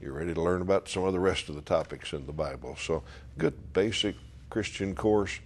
you're 0.00 0.12
ready 0.12 0.32
to 0.32 0.40
learn 0.40 0.62
about 0.62 0.88
some 0.88 1.04
of 1.04 1.12
the 1.12 1.20
rest 1.20 1.48
of 1.48 1.54
the 1.54 1.60
topics 1.60 2.12
in 2.12 2.26
the 2.26 2.32
Bible. 2.32 2.76
So, 2.76 3.02
good 3.36 3.72
basic 3.72 4.16
Christian 4.48 4.94
course 4.94 5.40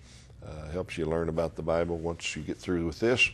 uh, 0.47 0.71
helps 0.71 0.97
you 0.97 1.07
learn 1.07 1.29
about 1.29 1.57
the 1.57 1.63
Bible. 1.63 1.99
Once 1.99 2.37
you 2.37 2.43
get 2.43 2.57
through 2.57 2.87
with 2.87 3.01
this, 3.01 3.31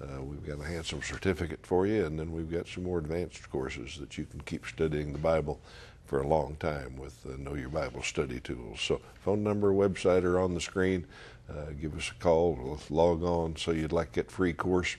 uh, 0.00 0.22
we've 0.22 0.46
got 0.46 0.60
a 0.60 0.68
handsome 0.68 1.02
certificate 1.02 1.66
for 1.66 1.86
you, 1.86 2.06
and 2.06 2.18
then 2.18 2.30
we've 2.32 2.50
got 2.50 2.68
some 2.68 2.84
more 2.84 2.98
advanced 2.98 3.50
courses 3.50 3.96
that 3.98 4.16
you 4.16 4.24
can 4.24 4.40
keep 4.42 4.64
studying 4.64 5.12
the 5.12 5.18
Bible 5.18 5.60
for 6.06 6.22
a 6.22 6.26
long 6.26 6.56
time 6.60 6.96
with 6.96 7.18
uh, 7.26 7.36
Know 7.36 7.54
Your 7.54 7.68
Bible 7.68 8.02
study 8.02 8.40
tools. 8.40 8.80
So, 8.80 9.00
phone 9.24 9.42
number, 9.42 9.72
website 9.72 10.24
are 10.24 10.40
on 10.40 10.54
the 10.54 10.60
screen. 10.60 11.06
Uh, 11.50 11.72
give 11.80 11.96
us 11.96 12.10
a 12.10 12.22
call. 12.22 12.58
We'll 12.60 12.80
log 12.90 13.22
on 13.22 13.56
so 13.56 13.72
you'd 13.72 13.92
like 13.92 14.12
that 14.12 14.30
free 14.30 14.52
course. 14.52 14.96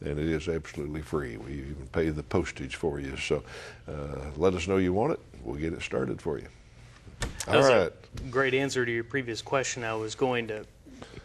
And 0.00 0.18
it 0.18 0.28
is 0.28 0.48
absolutely 0.48 1.02
free. 1.02 1.36
We 1.36 1.52
even 1.52 1.88
pay 1.92 2.10
the 2.10 2.22
postage 2.22 2.76
for 2.76 3.00
you. 3.00 3.16
So 3.16 3.42
uh, 3.88 4.30
let 4.36 4.54
us 4.54 4.66
know 4.66 4.76
you 4.76 4.92
want 4.92 5.12
it. 5.12 5.20
We'll 5.42 5.56
get 5.56 5.72
it 5.72 5.82
started 5.82 6.20
for 6.20 6.38
you. 6.38 6.46
All 7.48 7.62
right. 7.62 7.92
great 8.30 8.54
answer 8.54 8.84
to 8.84 8.92
your 8.92 9.04
previous 9.04 9.42
question. 9.42 9.84
I 9.84 9.94
was 9.94 10.14
going 10.14 10.48
to 10.48 10.66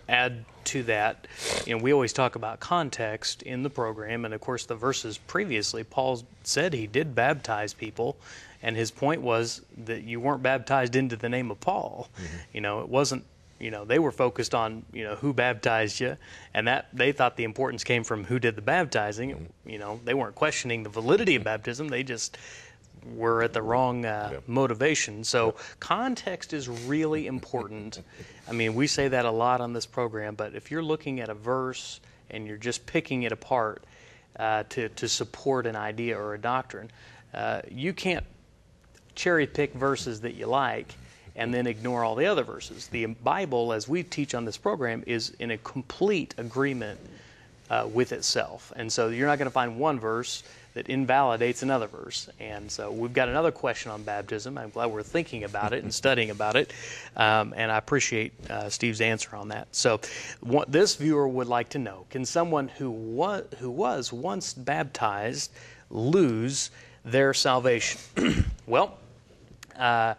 add 0.07 0.43
to 0.65 0.83
that. 0.83 1.27
You 1.65 1.77
know, 1.77 1.83
we 1.83 1.93
always 1.93 2.13
talk 2.13 2.35
about 2.35 2.59
context 2.59 3.41
in 3.43 3.63
the 3.63 3.69
program, 3.69 4.25
and 4.25 4.33
of 4.33 4.41
course, 4.41 4.65
the 4.65 4.75
verses 4.75 5.17
previously, 5.17 5.83
Paul 5.83 6.23
said 6.43 6.73
he 6.73 6.87
did 6.87 7.15
baptize 7.15 7.73
people, 7.73 8.17
and 8.61 8.75
his 8.75 8.91
point 8.91 9.21
was 9.21 9.61
that 9.85 10.03
you 10.03 10.19
weren't 10.19 10.43
baptized 10.43 10.95
into 10.95 11.15
the 11.15 11.29
name 11.29 11.51
of 11.51 11.59
Paul. 11.59 12.09
Mm-hmm. 12.15 12.37
You 12.53 12.61
know, 12.61 12.81
it 12.81 12.89
wasn't 12.89 13.23
you 13.59 13.71
know 13.71 13.85
they 13.85 13.99
were 13.99 14.11
focused 14.11 14.55
on 14.55 14.83
you 14.93 15.03
know 15.03 15.15
who 15.15 15.33
baptized 15.33 15.99
you 15.99 16.17
and 16.53 16.67
that 16.67 16.87
they 16.93 17.11
thought 17.11 17.35
the 17.35 17.43
importance 17.43 17.83
came 17.83 18.03
from 18.03 18.23
who 18.23 18.39
did 18.39 18.55
the 18.55 18.61
baptizing. 18.61 19.49
You 19.65 19.77
know 19.77 19.99
they 20.03 20.13
weren't 20.13 20.35
questioning 20.35 20.83
the 20.83 20.89
validity 20.89 21.35
of 21.35 21.43
baptism 21.43 21.89
they 21.89 22.03
just 22.03 22.37
were 23.15 23.43
at 23.43 23.53
the 23.53 23.61
wrong 23.61 24.05
uh, 24.05 24.41
motivation. 24.45 25.23
So 25.23 25.55
context 25.79 26.51
is 26.51 26.67
really 26.67 27.27
important. 27.27 28.01
I 28.47 28.53
mean 28.53 28.75
we 28.75 28.87
say 28.87 29.07
that 29.09 29.25
a 29.25 29.31
lot 29.31 29.61
on 29.61 29.73
this 29.73 29.85
program 29.85 30.35
but 30.35 30.55
if 30.55 30.71
you're 30.71 30.83
looking 30.83 31.19
at 31.19 31.29
a 31.29 31.35
verse 31.35 31.99
and 32.29 32.47
you're 32.47 32.57
just 32.57 32.85
picking 32.85 33.23
it 33.23 33.31
apart 33.31 33.83
uh, 34.37 34.63
to, 34.69 34.87
to 34.89 35.09
support 35.09 35.65
an 35.65 35.75
idea 35.75 36.17
or 36.17 36.33
a 36.33 36.39
doctrine 36.39 36.89
uh, 37.33 37.61
you 37.69 37.93
can't 37.93 38.25
cherry 39.15 39.45
pick 39.45 39.73
verses 39.73 40.21
that 40.21 40.35
you 40.35 40.45
like 40.45 40.95
and 41.39 41.53
then 41.53 41.65
ignore 41.65 42.03
all 42.03 42.15
the 42.15 42.25
other 42.25 42.43
verses. 42.43 42.87
The 42.87 43.05
Bible, 43.05 43.71
as 43.71 43.87
we 43.87 44.03
teach 44.03 44.35
on 44.35 44.43
this 44.43 44.57
program, 44.57 45.03
is 45.07 45.31
in 45.39 45.51
a 45.51 45.57
complete 45.57 46.35
agreement 46.37 46.99
uh, 47.69 47.87
with 47.91 48.11
itself. 48.11 48.73
And 48.75 48.91
so 48.91 49.07
you're 49.07 49.25
not 49.25 49.37
going 49.37 49.47
to 49.47 49.53
find 49.53 49.79
one 49.79 49.99
verse 50.01 50.43
that 50.73 50.89
invalidates 50.89 51.63
another 51.63 51.87
verse. 51.87 52.29
And 52.41 52.69
so 52.69 52.91
we've 52.91 53.13
got 53.13 53.29
another 53.29 53.51
question 53.51 53.89
on 53.89 54.03
baptism. 54.03 54.57
I'm 54.57 54.69
glad 54.69 54.87
we're 54.87 55.01
thinking 55.01 55.45
about 55.45 55.71
it 55.71 55.81
and 55.81 55.93
studying 56.03 56.29
about 56.29 56.57
it. 56.57 56.73
Um, 57.15 57.53
and 57.55 57.71
I 57.71 57.77
appreciate 57.77 58.33
uh, 58.49 58.69
Steve's 58.69 58.99
answer 58.99 59.33
on 59.33 59.47
that. 59.47 59.69
So 59.71 60.01
what, 60.41 60.69
this 60.69 60.97
viewer 60.97 61.27
would 61.27 61.47
like 61.47 61.69
to 61.69 61.79
know 61.79 62.05
can 62.09 62.25
someone 62.25 62.67
who 62.67 62.91
was, 62.91 63.45
who 63.59 63.71
was 63.71 64.11
once 64.11 64.53
baptized 64.53 65.51
lose 65.89 66.69
their 67.05 67.33
salvation? 67.33 68.01
well, 68.67 68.97
uh, 69.77 70.15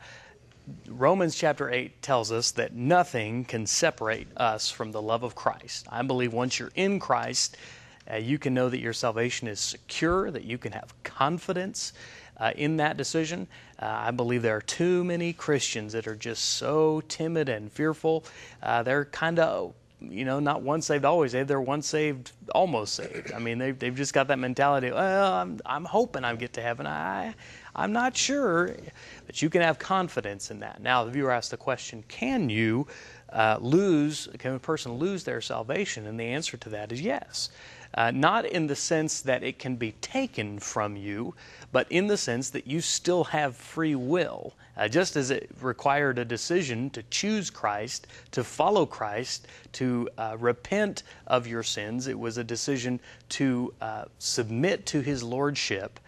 Romans 0.88 1.36
chapter 1.36 1.70
8 1.70 2.02
tells 2.02 2.32
us 2.32 2.50
that 2.52 2.74
nothing 2.74 3.44
can 3.44 3.66
separate 3.66 4.28
us 4.36 4.70
from 4.70 4.92
the 4.92 5.02
love 5.02 5.22
of 5.22 5.34
Christ. 5.34 5.86
I 5.90 6.02
believe 6.02 6.32
once 6.32 6.58
you're 6.58 6.72
in 6.74 6.98
Christ, 6.98 7.56
uh, 8.10 8.16
you 8.16 8.38
can 8.38 8.54
know 8.54 8.68
that 8.68 8.80
your 8.80 8.92
salvation 8.92 9.48
is 9.48 9.60
secure, 9.60 10.30
that 10.30 10.44
you 10.44 10.58
can 10.58 10.72
have 10.72 10.92
confidence 11.02 11.92
uh, 12.38 12.52
in 12.56 12.76
that 12.78 12.96
decision. 12.96 13.46
Uh, 13.78 13.86
I 13.86 14.10
believe 14.10 14.42
there 14.42 14.56
are 14.56 14.62
too 14.62 15.04
many 15.04 15.32
Christians 15.32 15.92
that 15.92 16.06
are 16.06 16.16
just 16.16 16.44
so 16.44 17.02
timid 17.08 17.48
and 17.48 17.70
fearful. 17.70 18.24
Uh, 18.62 18.82
they're 18.82 19.04
kind 19.06 19.38
of 19.38 19.74
you 20.00 20.24
know, 20.24 20.40
not 20.40 20.62
once 20.62 20.86
saved, 20.86 21.04
always 21.04 21.32
saved. 21.32 21.48
They're 21.48 21.60
once 21.60 21.86
saved, 21.86 22.32
almost 22.54 22.94
saved. 22.94 23.32
I 23.32 23.38
mean, 23.38 23.58
they've, 23.58 23.78
they've 23.78 23.94
just 23.94 24.14
got 24.14 24.28
that 24.28 24.38
mentality. 24.38 24.90
Well, 24.90 25.32
I'm, 25.32 25.60
I'm 25.66 25.84
hoping 25.84 26.24
I 26.24 26.34
get 26.36 26.54
to 26.54 26.62
heaven. 26.62 26.86
I, 26.86 27.34
I'm 27.74 27.92
not 27.92 28.16
sure, 28.16 28.74
but 29.26 29.42
you 29.42 29.50
can 29.50 29.62
have 29.62 29.78
confidence 29.78 30.50
in 30.50 30.60
that. 30.60 30.82
Now, 30.82 31.04
the 31.04 31.10
viewer 31.10 31.30
asked 31.30 31.50
the 31.50 31.56
question: 31.56 32.04
Can 32.08 32.50
you 32.50 32.86
uh, 33.32 33.58
lose? 33.60 34.28
Can 34.38 34.54
a 34.54 34.58
person 34.58 34.94
lose 34.94 35.24
their 35.24 35.40
salvation? 35.40 36.06
And 36.06 36.18
the 36.18 36.24
answer 36.24 36.56
to 36.56 36.68
that 36.70 36.92
is 36.92 37.00
yes. 37.00 37.50
Uh, 37.94 38.10
not 38.12 38.46
in 38.46 38.68
the 38.68 38.76
sense 38.76 39.20
that 39.20 39.42
it 39.42 39.58
can 39.58 39.74
be 39.74 39.92
taken 40.00 40.60
from 40.60 40.96
you, 40.96 41.34
but 41.72 41.90
in 41.90 42.06
the 42.06 42.16
sense 42.16 42.50
that 42.50 42.66
you 42.66 42.80
still 42.80 43.24
have 43.24 43.56
free 43.56 43.96
will. 43.96 44.54
Uh, 44.76 44.86
just 44.86 45.16
as 45.16 45.30
it 45.30 45.50
required 45.60 46.18
a 46.18 46.24
decision 46.24 46.88
to 46.90 47.02
choose 47.10 47.50
Christ, 47.50 48.06
to 48.30 48.44
follow 48.44 48.86
Christ, 48.86 49.48
to 49.72 50.08
uh, 50.16 50.36
repent 50.38 51.02
of 51.26 51.48
your 51.48 51.64
sins, 51.64 52.06
it 52.06 52.18
was 52.18 52.38
a 52.38 52.44
decision 52.44 53.00
to 53.30 53.74
uh, 53.80 54.04
submit 54.18 54.86
to 54.86 55.00
His 55.00 55.22
Lordship. 55.24 55.98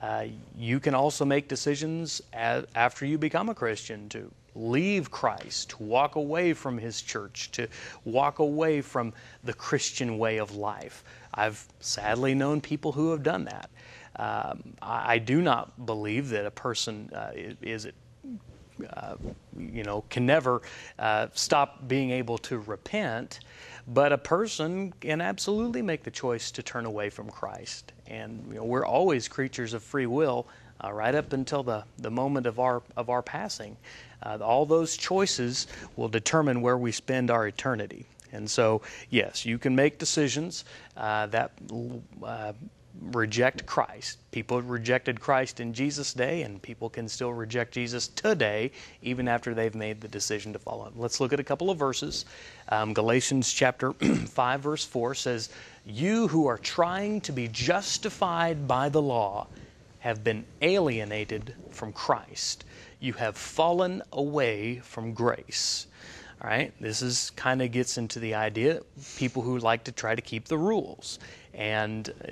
Uh, 0.00 0.26
you 0.56 0.78
can 0.78 0.94
also 0.94 1.24
make 1.24 1.48
decisions 1.48 2.22
as, 2.32 2.64
after 2.74 3.04
you 3.04 3.18
become 3.18 3.48
a 3.48 3.54
Christian 3.54 4.08
to 4.10 4.30
leave 4.54 5.10
Christ, 5.10 5.70
to 5.70 5.82
walk 5.82 6.16
away 6.16 6.52
from 6.52 6.78
His 6.78 7.02
church, 7.02 7.50
to 7.52 7.68
walk 8.04 8.38
away 8.38 8.80
from 8.80 9.12
the 9.44 9.52
Christian 9.52 10.18
way 10.18 10.38
of 10.38 10.54
life. 10.54 11.04
I've 11.34 11.64
sadly 11.80 12.34
known 12.34 12.60
people 12.60 12.92
who 12.92 13.10
have 13.10 13.22
done 13.22 13.44
that. 13.44 13.70
Um, 14.16 14.74
I, 14.82 15.14
I, 15.14 15.18
do 15.18 15.40
not 15.40 15.86
believe 15.86 16.28
that 16.30 16.44
a 16.44 16.50
person 16.50 17.08
uh, 17.14 17.30
is, 17.62 17.86
uh, 18.90 19.14
you 19.56 19.84
know, 19.84 20.02
can 20.10 20.26
never 20.26 20.62
uh, 20.98 21.28
stop 21.34 21.86
being 21.86 22.10
able 22.10 22.36
to 22.38 22.58
repent, 22.58 23.38
but 23.86 24.12
a 24.12 24.18
person 24.18 24.92
can 25.00 25.20
absolutely 25.20 25.82
make 25.82 26.02
the 26.02 26.10
choice 26.10 26.50
to 26.50 26.64
turn 26.64 26.84
away 26.84 27.10
from 27.10 27.30
Christ. 27.30 27.92
And 28.08 28.44
you 28.48 28.56
know, 28.56 28.64
we're 28.64 28.86
always 28.86 29.28
creatures 29.28 29.74
of 29.74 29.82
free 29.82 30.06
will, 30.06 30.46
uh, 30.82 30.92
right 30.92 31.14
up 31.14 31.32
until 31.32 31.62
the, 31.62 31.84
the 31.98 32.10
moment 32.10 32.46
of 32.46 32.58
our 32.58 32.82
of 32.96 33.10
our 33.10 33.22
passing. 33.22 33.76
Uh, 34.22 34.38
all 34.40 34.66
those 34.66 34.96
choices 34.96 35.66
will 35.96 36.08
determine 36.08 36.60
where 36.60 36.76
we 36.76 36.90
spend 36.92 37.30
our 37.30 37.46
eternity. 37.46 38.06
And 38.32 38.50
so, 38.50 38.82
yes, 39.10 39.46
you 39.46 39.58
can 39.58 39.74
make 39.74 39.98
decisions 39.98 40.64
uh, 40.96 41.26
that 41.26 41.52
uh, 42.22 42.52
reject 43.00 43.66
Christ. 43.66 44.18
People 44.30 44.60
rejected 44.62 45.20
Christ 45.20 45.60
in 45.60 45.72
Jesus' 45.72 46.12
day, 46.12 46.42
and 46.42 46.60
people 46.60 46.88
can 46.90 47.08
still 47.08 47.32
reject 47.32 47.72
Jesus 47.74 48.08
today, 48.08 48.70
even 49.02 49.28
after 49.28 49.54
they've 49.54 49.74
made 49.74 50.00
the 50.00 50.08
decision 50.08 50.52
to 50.52 50.58
follow 50.58 50.86
him. 50.86 50.94
Let's 50.96 51.20
look 51.20 51.32
at 51.32 51.40
a 51.40 51.44
couple 51.44 51.70
of 51.70 51.78
verses. 51.78 52.24
Um, 52.68 52.94
Galatians 52.94 53.52
chapter 53.52 53.92
5, 54.26 54.60
verse 54.60 54.84
4 54.84 55.14
says, 55.14 55.50
You 55.86 56.28
who 56.28 56.46
are 56.46 56.58
trying 56.58 57.20
to 57.22 57.32
be 57.32 57.48
justified 57.48 58.66
by 58.66 58.88
the 58.88 59.02
law 59.02 59.46
have 60.00 60.22
been 60.22 60.44
alienated 60.62 61.54
from 61.70 61.92
Christ. 61.92 62.64
You 63.00 63.12
have 63.14 63.36
fallen 63.36 64.02
away 64.12 64.78
from 64.78 65.12
grace. 65.12 65.86
All 66.40 66.48
right, 66.48 66.72
this 66.80 67.02
is 67.02 67.30
kind 67.30 67.60
of 67.62 67.72
gets 67.72 67.98
into 67.98 68.20
the 68.20 68.34
idea 68.34 68.80
people 69.16 69.42
who 69.42 69.58
like 69.58 69.84
to 69.84 69.92
try 69.92 70.14
to 70.14 70.22
keep 70.22 70.46
the 70.46 70.58
rules. 70.58 71.18
And 71.58 72.08
uh, 72.08 72.30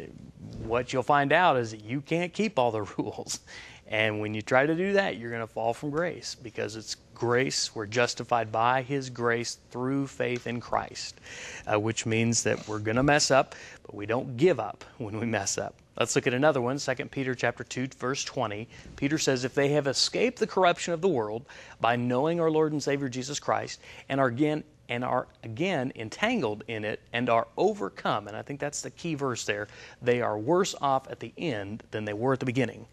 what 0.62 0.92
you'll 0.92 1.02
find 1.02 1.32
out 1.32 1.56
is 1.56 1.72
that 1.72 1.84
you 1.84 2.00
can't 2.00 2.32
keep 2.32 2.58
all 2.58 2.70
the 2.70 2.82
rules. 2.98 3.40
And 3.88 4.20
when 4.20 4.34
you 4.34 4.42
try 4.42 4.66
to 4.66 4.74
do 4.74 4.94
that, 4.94 5.16
you're 5.16 5.30
going 5.30 5.42
to 5.42 5.46
fall 5.46 5.74
from 5.74 5.90
grace 5.90 6.34
because 6.34 6.74
it's 6.74 6.96
grace. 7.14 7.74
We're 7.74 7.86
justified 7.86 8.50
by 8.50 8.82
His 8.82 9.10
grace 9.10 9.58
through 9.70 10.06
faith 10.06 10.46
in 10.46 10.60
Christ, 10.60 11.20
uh, 11.70 11.78
which 11.78 12.06
means 12.06 12.42
that 12.44 12.66
we're 12.66 12.78
going 12.78 12.96
to 12.96 13.02
mess 13.02 13.30
up, 13.30 13.54
but 13.82 13.94
we 13.94 14.06
don't 14.06 14.36
give 14.36 14.58
up 14.58 14.84
when 14.98 15.20
we 15.20 15.26
mess 15.26 15.58
up. 15.58 15.74
Let's 15.98 16.14
look 16.14 16.26
at 16.26 16.34
another 16.34 16.60
one, 16.60 16.78
2 16.78 16.94
Peter 17.06 17.34
chapter 17.34 17.64
2 17.64 17.88
verse 17.98 18.22
20. 18.22 18.68
Peter 18.96 19.18
says 19.18 19.44
if 19.44 19.54
they 19.54 19.68
have 19.70 19.86
escaped 19.86 20.38
the 20.38 20.46
corruption 20.46 20.92
of 20.92 21.00
the 21.00 21.08
world 21.08 21.46
by 21.80 21.96
knowing 21.96 22.38
our 22.38 22.50
Lord 22.50 22.72
and 22.72 22.82
Savior 22.82 23.08
Jesus 23.08 23.40
Christ 23.40 23.80
and 24.08 24.20
are 24.20 24.26
again 24.26 24.62
and 24.88 25.04
are 25.04 25.26
again 25.42 25.92
entangled 25.96 26.64
in 26.68 26.84
it 26.84 27.00
and 27.12 27.28
are 27.28 27.46
overcome, 27.56 28.28
and 28.28 28.36
I 28.36 28.42
think 28.42 28.60
that's 28.60 28.82
the 28.82 28.90
key 28.90 29.14
verse 29.14 29.44
there, 29.44 29.68
they 30.02 30.20
are 30.22 30.38
worse 30.38 30.74
off 30.80 31.08
at 31.10 31.20
the 31.20 31.32
end 31.36 31.82
than 31.90 32.04
they 32.04 32.12
were 32.12 32.32
at 32.32 32.40
the 32.40 32.46
beginning. 32.46 32.86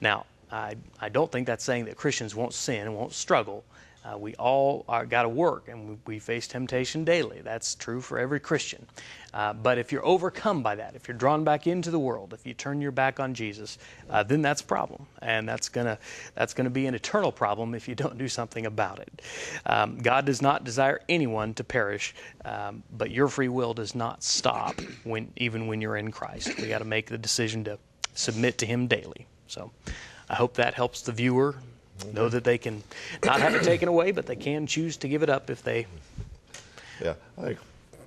Now, 0.00 0.26
I, 0.50 0.76
I 1.00 1.08
don't 1.08 1.30
think 1.30 1.46
that's 1.46 1.64
saying 1.64 1.86
that 1.86 1.96
Christians 1.96 2.34
won't 2.34 2.54
sin 2.54 2.82
and 2.82 2.94
won't 2.94 3.12
struggle. 3.12 3.64
Uh, 4.08 4.16
we 4.16 4.34
all 4.36 4.84
got 5.08 5.22
to 5.22 5.28
work 5.28 5.68
and 5.68 5.88
we, 5.88 5.96
we, 6.06 6.18
face 6.18 6.46
temptation 6.46 7.04
daily. 7.04 7.40
That's 7.42 7.74
true 7.74 8.00
for 8.00 8.18
every 8.18 8.40
Christian. 8.40 8.86
Uh, 9.34 9.52
but 9.52 9.76
if 9.76 9.92
you're 9.92 10.04
overcome 10.06 10.62
by 10.62 10.76
that, 10.76 10.94
if 10.94 11.06
you're 11.06 11.16
drawn 11.16 11.44
back 11.44 11.66
into 11.66 11.90
the 11.90 11.98
world, 11.98 12.32
if 12.32 12.46
you 12.46 12.54
turn 12.54 12.80
your 12.80 12.92
back 12.92 13.20
on 13.20 13.34
Jesus, 13.34 13.76
uh, 14.08 14.22
then 14.22 14.40
that's 14.40 14.62
a 14.62 14.64
problem. 14.64 15.06
And 15.20 15.46
that's 15.48 15.68
going 15.68 15.86
to 15.86 15.98
that's 16.34 16.54
gonna 16.54 16.70
be 16.70 16.86
an 16.86 16.94
eternal 16.94 17.30
problem 17.30 17.74
if 17.74 17.88
you 17.88 17.94
don't 17.94 18.16
do 18.16 18.28
something 18.28 18.64
about 18.64 19.00
it. 19.00 19.22
Um, 19.66 19.98
God 19.98 20.24
does 20.24 20.40
not 20.40 20.64
desire 20.64 21.00
anyone 21.08 21.52
to 21.54 21.64
perish, 21.64 22.14
um, 22.44 22.82
but 22.96 23.10
your 23.10 23.28
free 23.28 23.48
will 23.48 23.74
does 23.74 23.94
not 23.94 24.22
stop 24.22 24.80
when 25.04 25.30
even 25.36 25.66
when 25.66 25.82
you're 25.82 25.96
in 25.96 26.10
Christ. 26.10 26.56
We 26.58 26.68
got 26.68 26.78
to 26.78 26.86
make 26.86 27.08
the 27.08 27.18
decision 27.18 27.64
to 27.64 27.78
submit 28.14 28.58
to 28.58 28.66
Him 28.66 28.86
daily. 28.86 29.26
So 29.48 29.70
I 30.30 30.34
hope 30.34 30.54
that 30.54 30.74
helps 30.74 31.02
the 31.02 31.12
viewer 31.12 31.56
know 32.12 32.28
that 32.28 32.44
they 32.44 32.58
can 32.58 32.82
not 33.24 33.40
have 33.40 33.54
it 33.54 33.62
taken 33.62 33.88
away, 33.88 34.10
but 34.12 34.26
they 34.26 34.36
can 34.36 34.66
choose 34.66 34.96
to 34.98 35.08
give 35.08 35.22
it 35.22 35.30
up 35.30 35.50
if 35.50 35.62
they. 35.62 35.86
Yeah, 37.00 37.14
I 37.36 37.42
think 37.42 37.58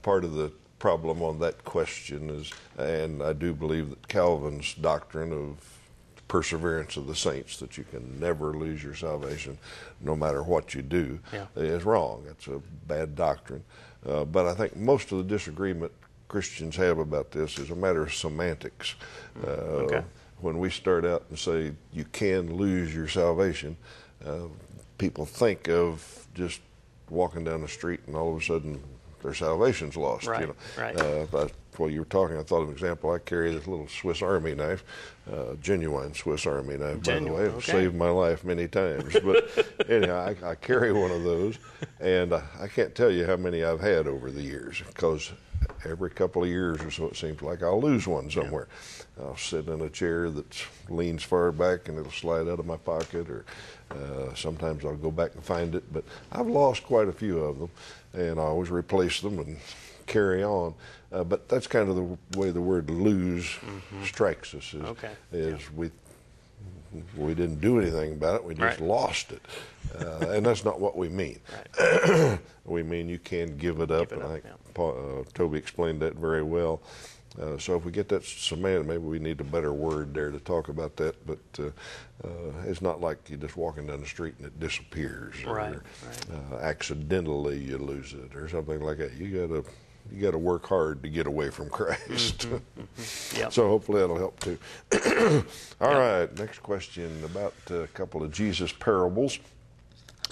part 0.02 0.24
of 0.24 0.34
the 0.34 0.52
problem 0.80 1.22
on 1.22 1.40
that 1.40 1.64
question 1.64 2.30
is, 2.30 2.52
and 2.78 3.22
I 3.22 3.34
do 3.34 3.54
believe 3.54 3.90
that 3.92 4.08
Calvin's 4.08 4.74
doctrine 4.74 5.32
of 5.32 5.58
perseverance 6.28 6.98
of 6.98 7.08
the 7.08 7.16
saints, 7.16 7.58
that 7.58 7.78
you 7.78 7.84
can 7.84 8.20
never 8.20 8.54
lose 8.54 8.82
your 8.82 8.96
salvation 8.96 9.58
no 10.00 10.16
matter 10.16 10.42
what 10.42 10.74
you 10.74 10.82
do, 10.82 11.20
yeah. 11.34 11.46
is 11.56 11.84
wrong. 11.84 12.26
It's 12.30 12.48
a 12.48 12.62
bad 12.88 13.16
doctrine. 13.16 13.64
Uh, 14.08 14.24
but 14.26 14.48
I 14.48 14.56
think 14.56 14.76
most 14.76 15.12
of 15.12 15.18
the 15.18 15.24
disagreement 15.24 15.92
Christians 16.30 16.78
have 16.78 16.98
about 16.98 17.32
this 17.32 17.60
is 17.60 17.70
a 17.70 17.76
matter 17.76 18.04
of 18.04 18.14
semantics. 18.14 18.96
Uh, 19.46 19.50
okay 19.50 20.04
when 20.42 20.60
we 20.60 20.70
start 20.70 21.06
out 21.06 21.24
and 21.30 21.38
say 21.38 21.72
you 21.94 22.06
can 22.06 22.56
lose 22.56 22.94
your 22.94 23.08
salvation, 23.08 23.78
uh, 24.26 24.48
people 24.98 25.26
think 25.26 25.70
of 25.70 26.28
just 26.34 26.62
walking 27.10 27.44
down 27.44 27.62
the 27.62 27.68
street 27.68 28.00
and 28.08 28.16
all 28.16 28.34
of 28.36 28.42
a 28.42 28.44
sudden 28.44 28.82
their 29.22 29.34
salvation's 29.34 29.96
lost. 29.96 30.28
Right, 30.28 30.42
you 30.42 30.48
know? 30.48 30.56
right. 30.78 30.98
Uh, 30.98 31.26
but 31.32 31.52
while 31.82 31.90
you 31.90 32.00
were 32.00 32.06
talking, 32.06 32.38
I 32.38 32.44
thought 32.44 32.62
of 32.62 32.70
an 32.70 32.74
example. 32.74 33.12
I 33.12 33.18
carry 33.18 33.54
this 33.54 33.68
little 33.68 33.88
Swiss 33.88 34.22
Army 34.22 34.54
knife, 34.54 34.84
uh, 35.32 35.56
genuine 35.62 36.14
Swiss 36.14 36.46
Army 36.46 36.78
knife, 36.78 37.02
genuine, 37.02 37.34
by 37.34 37.44
the 37.44 37.50
way. 37.50 37.56
Okay. 37.56 37.72
Saved 37.72 37.96
my 37.96 38.10
life 38.10 38.44
many 38.44 38.68
times. 38.68 39.18
But 39.24 39.74
anyhow, 39.90 40.34
I, 40.44 40.52
I, 40.52 40.56
carry 40.56 40.94
one 40.94 41.12
of 41.12 41.24
those, 41.24 41.58
and 42.00 42.34
I, 42.34 42.44
I 42.62 42.68
can't 42.68 42.94
tell 42.94 43.12
you 43.12 43.26
how 43.26 43.36
many 43.36 43.64
I've 43.64 43.82
had 43.82 44.08
over 44.08 44.32
the 44.32 44.44
years 44.44 44.82
because 44.88 45.32
every 45.86 46.12
couple 46.12 46.44
of 46.44 46.50
years 46.50 46.82
or 46.82 46.92
so, 46.92 47.08
it 47.08 47.16
seems 47.16 47.42
like 47.42 47.64
I'll 47.64 47.82
lose 47.82 48.08
one 48.08 48.30
somewhere. 48.30 48.68
Yeah. 49.18 49.26
I'll 49.26 49.38
sit 49.38 49.68
in 49.68 49.82
a 49.82 49.90
chair 49.90 50.30
that 50.30 50.66
leans 50.90 51.24
far 51.24 51.52
back 51.52 51.88
and 51.88 51.98
it'll 51.98 52.12
slide 52.12 52.48
out 52.48 52.60
of 52.60 52.66
my 52.66 52.78
pocket, 52.78 53.28
or 53.30 53.46
uh, 53.90 54.34
sometimes 54.36 54.86
I'll 54.86 54.96
go 54.96 55.12
back 55.12 55.34
and 55.34 55.44
find 55.44 55.76
it. 55.76 55.92
But 55.92 56.04
I've 56.32 56.48
lost 56.48 56.84
quite 56.84 57.08
a 57.08 57.14
few 57.14 57.40
of 57.40 57.60
them, 57.60 57.70
and 58.14 58.40
I 58.40 58.44
always 58.44 58.70
replace 58.70 59.20
them 59.22 59.40
and 59.40 59.58
carry 60.06 60.44
on. 60.44 60.74
Uh, 61.12 61.24
but 61.24 61.50
that's 61.50 61.68
kind 61.68 61.90
of 61.90 61.96
the 61.96 62.40
way 62.40 62.52
the 62.52 62.62
word 62.62 62.90
lose 62.90 63.46
mm-hmm. 63.46 64.04
strikes 64.04 64.54
us. 64.56 64.74
Is, 64.74 64.82
okay. 64.82 65.12
is 65.32 65.60
yeah. 65.62 65.68
we 65.76 65.92
we 67.16 67.34
didn't 67.34 67.62
do 67.62 67.80
anything 67.80 68.14
about 68.14 68.36
it. 68.36 68.44
We 68.44 68.54
just 68.54 68.80
Right. 68.80 68.88
lost 68.88 69.32
it, 69.32 69.42
uh, 70.00 70.30
and 70.30 70.46
that's 70.46 70.66
not 70.66 70.80
what 70.80 70.98
we 70.98 71.10
mean. 71.10 71.40
we 72.66 72.84
mean 72.84 73.10
you 73.10 73.20
can 73.20 73.58
give 73.58 73.80
it 73.80 73.92
up, 73.92 74.10
Give 74.10 74.20
it 74.20 74.22
and 74.22 74.24
I 74.24 74.26
up, 74.26 74.32
think 74.34 74.46
yeah. 74.46 74.74
Paul, 74.74 75.22
uh, 75.22 75.30
Toby 75.34 75.58
explained 75.58 76.02
that 76.02 76.16
very 76.16 76.44
well. 76.44 76.82
Uh, 77.42 77.58
so 77.58 77.78
if 77.78 77.86
we 77.86 77.92
get 77.94 78.10
that 78.10 78.26
cemented, 78.26 78.86
maybe 78.86 79.04
we 79.04 79.18
need 79.18 79.40
a 79.40 79.44
better 79.46 79.72
word 79.72 80.14
there 80.14 80.32
to 80.32 80.40
talk 80.40 80.68
about 80.68 80.98
that. 80.98 81.16
But 81.26 81.40
uh, 81.60 81.68
uh, 82.28 82.52
it's 82.68 82.82
not 82.82 83.00
like 83.00 83.30
you're 83.30 83.40
just 83.40 83.56
walking 83.56 83.88
down 83.88 84.02
the 84.02 84.08
street 84.08 84.36
and 84.38 84.48
it 84.48 84.60
disappears, 84.60 85.36
or 85.46 85.56
Right, 85.56 85.74
right. 85.76 86.26
Uh, 86.54 86.58
accidentally 86.58 87.58
you 87.58 87.78
lose 87.78 88.14
it, 88.14 88.36
or 88.36 88.50
something 88.50 88.82
like 88.82 88.98
that. 88.98 89.14
You 89.14 89.48
gotta 89.48 89.64
you 90.12 90.22
gotta 90.22 90.38
work 90.38 90.68
hard 90.68 91.02
to 91.04 91.10
get 91.10 91.28
away 91.28 91.50
from 91.50 91.70
Christ. 91.78 92.40
Mm-hmm. 92.50 92.58
Yep. 93.38 93.54
So 93.54 93.68
hopefully 93.70 94.02
that'll 94.02 94.18
help 94.18 94.40
too. 94.40 94.58
All 95.82 95.94
right, 95.94 96.28
next 96.38 96.60
question 96.60 97.24
about 97.24 97.54
a 97.70 97.88
couple 97.94 98.22
of 98.22 98.32
Jesus 98.32 98.72
parables. 98.72 99.40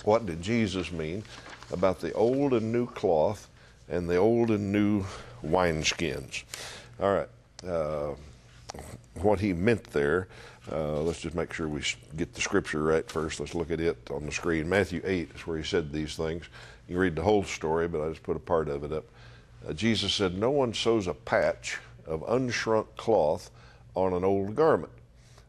What 0.03 0.25
did 0.25 0.41
Jesus 0.41 0.91
mean 0.91 1.23
about 1.71 1.99
the 1.99 2.11
old 2.13 2.53
and 2.53 2.71
new 2.71 2.85
cloth 2.85 3.47
and 3.87 4.09
the 4.09 4.17
old 4.17 4.51
and 4.51 4.71
new 4.71 5.05
wineskins? 5.43 6.43
All 7.01 7.13
right, 7.13 7.29
uh, 7.67 8.15
what 9.15 9.39
he 9.39 9.53
meant 9.53 9.83
there. 9.85 10.27
Uh, 10.71 11.01
let's 11.01 11.21
just 11.21 11.35
make 11.35 11.51
sure 11.53 11.67
we 11.67 11.81
get 12.15 12.33
the 12.33 12.41
scripture 12.41 12.83
right 12.83 13.09
first. 13.09 13.39
Let's 13.39 13.55
look 13.55 13.71
at 13.71 13.79
it 13.79 13.97
on 14.11 14.25
the 14.25 14.31
screen. 14.31 14.69
Matthew 14.69 15.01
8 15.03 15.31
is 15.35 15.47
where 15.47 15.57
he 15.57 15.63
said 15.63 15.91
these 15.91 16.15
things. 16.15 16.45
You 16.87 16.95
can 16.95 17.01
read 17.01 17.15
the 17.15 17.23
whole 17.23 17.43
story, 17.43 17.87
but 17.87 18.01
I 18.01 18.09
just 18.09 18.23
put 18.23 18.35
a 18.35 18.39
part 18.39 18.67
of 18.67 18.83
it 18.83 18.91
up. 18.91 19.05
Uh, 19.67 19.73
Jesus 19.73 20.13
said, 20.13 20.37
No 20.37 20.51
one 20.51 20.73
sews 20.73 21.07
a 21.07 21.13
patch 21.13 21.77
of 22.05 22.21
unshrunk 22.21 22.87
cloth 22.97 23.51
on 23.95 24.13
an 24.13 24.23
old 24.23 24.55
garment. 24.55 24.91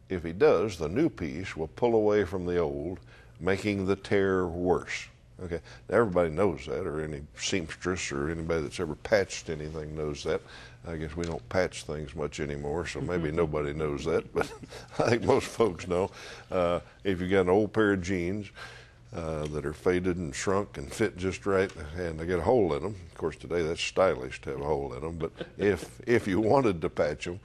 If 0.09 0.23
he 0.23 0.33
does, 0.33 0.77
the 0.77 0.89
new 0.89 1.09
piece 1.09 1.55
will 1.55 1.67
pull 1.67 1.95
away 1.95 2.25
from 2.25 2.45
the 2.45 2.57
old, 2.57 2.99
making 3.39 3.85
the 3.85 3.95
tear 3.95 4.45
worse. 4.45 5.07
Okay, 5.43 5.59
now 5.89 5.97
everybody 5.97 6.29
knows 6.29 6.67
that, 6.67 6.85
or 6.85 7.01
any 7.01 7.21
seamstress 7.35 8.11
or 8.11 8.29
anybody 8.29 8.61
that's 8.61 8.79
ever 8.79 8.93
patched 8.93 9.49
anything 9.49 9.95
knows 9.95 10.23
that. 10.23 10.41
I 10.87 10.97
guess 10.97 11.15
we 11.15 11.25
don't 11.25 11.47
patch 11.49 11.83
things 11.83 12.15
much 12.15 12.39
anymore, 12.39 12.85
so 12.85 13.01
maybe 13.01 13.31
nobody 13.31 13.73
knows 13.73 14.05
that, 14.05 14.31
but 14.35 14.51
I 14.99 15.09
think 15.09 15.23
most 15.23 15.47
folks 15.47 15.87
know. 15.87 16.11
Uh, 16.51 16.81
if 17.03 17.21
you 17.21 17.27
got 17.27 17.41
an 17.41 17.49
old 17.49 17.73
pair 17.73 17.93
of 17.93 18.03
jeans 18.03 18.51
uh, 19.13 19.45
that 19.47 19.65
are 19.65 19.73
faded 19.73 20.17
and 20.17 20.33
shrunk 20.33 20.77
and 20.77 20.91
fit 20.91 21.17
just 21.17 21.45
right, 21.45 21.71
and 21.97 22.19
they 22.19 22.25
get 22.25 22.39
a 22.39 22.43
hole 22.43 22.73
in 22.73 22.83
them, 22.83 22.95
of 23.11 23.17
course 23.17 23.35
today 23.35 23.61
that's 23.61 23.81
stylish 23.81 24.41
to 24.41 24.51
have 24.51 24.61
a 24.61 24.65
hole 24.65 24.93
in 24.93 25.01
them. 25.01 25.17
But 25.17 25.31
if 25.57 25.99
if 26.07 26.27
you 26.27 26.39
wanted 26.39 26.81
to 26.81 26.89
patch 26.89 27.25
them, 27.25 27.39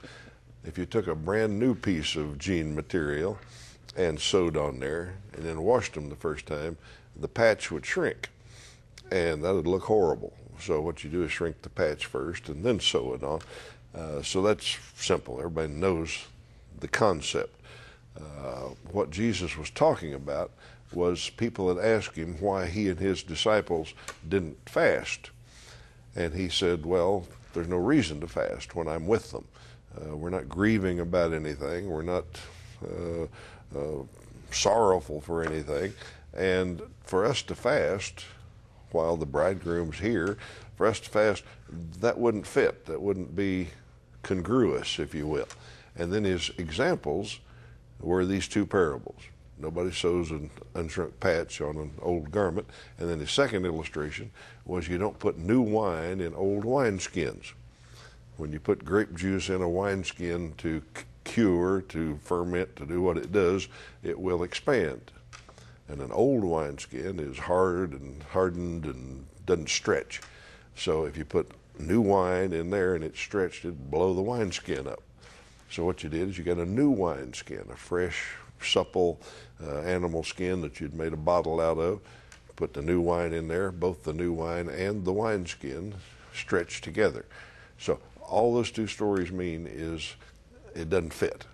if 0.63 0.77
you 0.77 0.85
took 0.85 1.07
a 1.07 1.15
brand 1.15 1.59
new 1.59 1.75
piece 1.75 2.15
of 2.15 2.37
jean 2.37 2.75
material 2.75 3.37
and 3.95 4.19
sewed 4.19 4.55
on 4.55 4.79
there 4.79 5.15
and 5.33 5.43
then 5.43 5.61
washed 5.61 5.93
them 5.93 6.09
the 6.09 6.15
first 6.15 6.45
time, 6.45 6.77
the 7.15 7.27
patch 7.27 7.71
would 7.71 7.85
shrink 7.85 8.29
and 9.11 9.43
that 9.43 9.53
would 9.53 9.67
look 9.67 9.83
horrible. 9.83 10.33
So 10.59 10.81
what 10.81 11.03
you 11.03 11.09
do 11.09 11.23
is 11.23 11.31
shrink 11.31 11.61
the 11.61 11.69
patch 11.69 12.05
first 12.05 12.49
and 12.49 12.63
then 12.63 12.79
sew 12.79 13.13
it 13.13 13.23
on. 13.23 13.41
Uh, 13.95 14.21
so 14.21 14.41
that's 14.41 14.77
simple. 14.95 15.37
Everybody 15.37 15.73
knows 15.73 16.25
the 16.79 16.87
concept. 16.87 17.53
Uh, 18.19 18.69
what 18.91 19.09
Jesus 19.11 19.57
was 19.57 19.69
talking 19.69 20.13
about 20.13 20.51
was 20.93 21.29
people 21.31 21.73
had 21.73 21.83
asked 21.83 22.15
him 22.15 22.37
why 22.39 22.65
he 22.67 22.89
and 22.89 22.99
his 22.99 23.23
disciples 23.23 23.93
didn't 24.27 24.69
fast. 24.69 25.31
And 26.15 26.33
he 26.33 26.49
said, 26.49 26.85
Well, 26.85 27.27
there's 27.53 27.67
no 27.67 27.77
reason 27.77 28.19
to 28.21 28.27
fast 28.27 28.75
when 28.75 28.87
I'm 28.87 29.07
with 29.07 29.31
them. 29.31 29.45
Uh, 29.95 30.15
we're 30.15 30.29
not 30.29 30.47
grieving 30.47 30.99
about 30.99 31.33
anything. 31.33 31.89
We're 31.89 32.03
not 32.03 32.25
uh, 32.83 33.23
uh, 33.77 34.03
sorrowful 34.51 35.21
for 35.21 35.43
anything. 35.43 35.93
And 36.33 36.81
for 37.03 37.25
us 37.25 37.41
to 37.43 37.55
fast 37.55 38.25
while 38.91 39.17
the 39.17 39.25
bridegroom's 39.25 39.99
here, 39.99 40.37
for 40.75 40.85
us 40.85 40.99
to 40.99 41.09
fast, 41.09 41.43
that 41.99 42.17
wouldn't 42.17 42.47
fit. 42.47 42.85
That 42.85 43.01
wouldn't 43.01 43.35
be 43.35 43.69
congruous, 44.23 44.99
if 44.99 45.15
you 45.15 45.27
will. 45.27 45.47
And 45.95 46.13
then 46.13 46.23
his 46.23 46.51
examples 46.57 47.39
were 47.99 48.25
these 48.25 48.47
two 48.47 48.65
parables. 48.65 49.21
Nobody 49.59 49.91
sews 49.91 50.29
an 50.29 50.51
unshrunk 50.75 51.19
patch 51.19 51.61
on 51.61 51.77
an 51.77 51.91
old 52.01 52.31
garment. 52.31 52.67
And 52.99 53.09
then 53.09 53.19
the 53.19 53.27
second 53.27 53.65
illustration 53.65 54.31
was 54.65 54.87
you 54.87 54.97
don't 54.97 55.17
put 55.17 55.37
new 55.37 55.61
wine 55.61 56.21
in 56.21 56.35
old 56.35 56.63
wineskins. 56.63 57.53
When 58.37 58.51
you 58.51 58.59
put 58.59 58.85
grape 58.85 59.15
juice 59.15 59.49
in 59.49 59.61
a 59.61 59.69
wineskin 59.69 60.53
to 60.59 60.83
cure, 61.23 61.81
to 61.89 62.19
ferment, 62.23 62.75
to 62.75 62.85
do 62.85 63.01
what 63.01 63.17
it 63.17 63.31
does, 63.31 63.67
it 64.03 64.19
will 64.19 64.43
expand. 64.43 65.11
And 65.89 66.01
an 66.01 66.11
old 66.11 66.43
wineskin 66.43 67.19
is 67.19 67.37
hard 67.39 67.93
and 67.93 68.21
hardened 68.21 68.85
and 68.85 69.25
doesn't 69.45 69.69
stretch. 69.69 70.21
So 70.75 71.05
if 71.05 71.17
you 71.17 71.25
put 71.25 71.51
new 71.79 72.01
wine 72.01 72.53
in 72.53 72.69
there 72.69 72.93
and 72.93 73.03
it's 73.03 73.19
stretched, 73.19 73.65
it'd 73.65 73.89
blow 73.89 74.13
the 74.13 74.21
wineskin 74.21 74.87
up. 74.87 75.01
So 75.71 75.83
what 75.83 76.03
you 76.03 76.09
did 76.09 76.29
is 76.29 76.37
you 76.37 76.43
got 76.43 76.57
a 76.57 76.65
new 76.65 76.89
wineskin, 76.89 77.65
a 77.71 77.75
fresh, 77.75 78.35
supple 78.61 79.19
uh, 79.63 79.79
animal 79.79 80.23
skin 80.23 80.61
that 80.61 80.79
you'd 80.79 80.93
made 80.93 81.13
a 81.13 81.17
bottle 81.17 81.59
out 81.59 81.77
of. 81.77 81.99
Put 82.55 82.73
the 82.73 82.81
new 82.81 83.01
wine 83.01 83.33
in 83.33 83.47
there, 83.47 83.71
both 83.71 84.03
the 84.03 84.13
new 84.13 84.33
wine 84.33 84.67
and 84.67 85.05
the 85.05 85.13
wineskin 85.13 85.93
stretched 86.33 86.83
together. 86.83 87.25
So 87.77 87.99
all 88.21 88.53
those 88.53 88.71
two 88.71 88.87
stories 88.87 89.31
mean 89.31 89.67
is 89.69 90.15
it 90.75 90.89
doesn't 90.89 91.13
fit. 91.13 91.45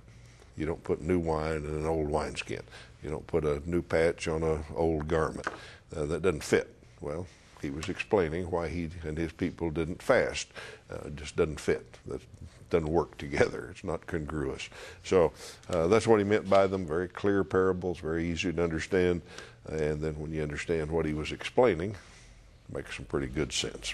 You 0.58 0.66
don't 0.66 0.84
put 0.84 1.02
new 1.02 1.20
wine 1.20 1.58
in 1.58 1.66
an 1.66 1.86
old 1.86 2.10
wineskin. 2.10 2.62
You 3.04 3.10
don't 3.10 3.28
put 3.28 3.44
a 3.44 3.62
new 3.70 3.82
patch 3.82 4.28
on 4.28 4.44
an 4.44 4.64
old 4.76 5.08
garment. 5.08 5.48
Uh, 5.96 6.06
that 6.06 6.22
doesn't 6.22 6.44
fit. 6.44 6.74
Well, 7.02 7.28
he 7.62 7.70
was 7.70 7.90
explaining 7.90 8.50
why 8.50 8.68
he 8.70 8.90
and 9.04 9.18
his 9.18 9.32
people 9.32 9.70
didn't 9.72 10.02
fast. 10.02 10.48
Uh, 10.92 11.08
it 11.08 11.16
just 11.16 11.36
doesn't 11.36 11.60
fit. 11.60 11.98
That 12.06 12.22
doesn't 12.74 12.92
work 12.92 13.18
together. 13.20 13.70
It's 13.72 13.84
not 13.84 14.06
congruous. 14.08 14.68
So 15.04 15.32
uh, 15.70 15.88
that's 15.88 16.08
what 16.08 16.18
he 16.18 16.24
meant 16.24 16.50
by 16.50 16.66
them. 16.66 16.86
Very 16.86 17.08
clear 17.08 17.44
parables, 17.44 18.00
very 18.00 18.28
easy 18.28 18.52
to 18.52 18.64
understand. 18.64 19.22
And 19.70 20.02
then 20.02 20.20
when 20.20 20.34
you 20.34 20.42
understand 20.42 20.92
what 20.92 21.06
he 21.06 21.14
was 21.14 21.32
explaining, 21.32 21.96
makes 22.74 22.98
some 22.98 23.06
pretty 23.06 23.28
good 23.28 23.54
sense. 23.54 23.94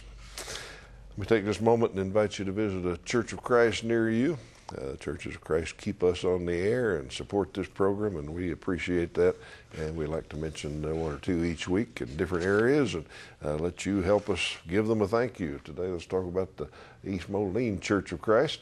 Let 1.09 1.17
me 1.17 1.25
take 1.25 1.45
this 1.45 1.59
moment 1.59 1.91
and 1.91 1.99
invite 1.99 2.39
you 2.39 2.45
to 2.45 2.53
visit 2.53 2.85
a 2.85 2.95
Church 3.03 3.33
of 3.33 3.43
Christ 3.43 3.83
near 3.83 4.09
you. 4.09 4.37
Uh, 4.77 4.95
Churches 4.95 5.35
of 5.35 5.41
Christ 5.41 5.77
keep 5.77 6.01
us 6.03 6.23
on 6.23 6.45
the 6.45 6.55
air 6.55 6.97
and 6.97 7.11
support 7.11 7.53
this 7.53 7.67
program, 7.67 8.15
and 8.15 8.29
we 8.29 8.51
appreciate 8.51 9.13
that. 9.15 9.35
And 9.77 9.97
we 9.97 10.05
like 10.05 10.29
to 10.29 10.37
mention 10.37 10.85
uh, 10.85 10.93
one 10.93 11.15
or 11.15 11.17
two 11.17 11.43
each 11.43 11.67
week 11.67 11.99
in 11.99 12.15
different 12.15 12.45
areas 12.45 12.93
and 12.93 13.05
uh, 13.43 13.55
let 13.55 13.85
you 13.85 14.01
help 14.03 14.29
us 14.29 14.57
give 14.69 14.87
them 14.87 15.01
a 15.01 15.07
thank 15.07 15.39
you. 15.39 15.59
Today, 15.65 15.87
let's 15.87 16.05
talk 16.05 16.23
about 16.23 16.55
the 16.55 16.67
East 17.03 17.29
Moline 17.29 17.79
Church 17.79 18.13
of 18.13 18.21
Christ 18.21 18.59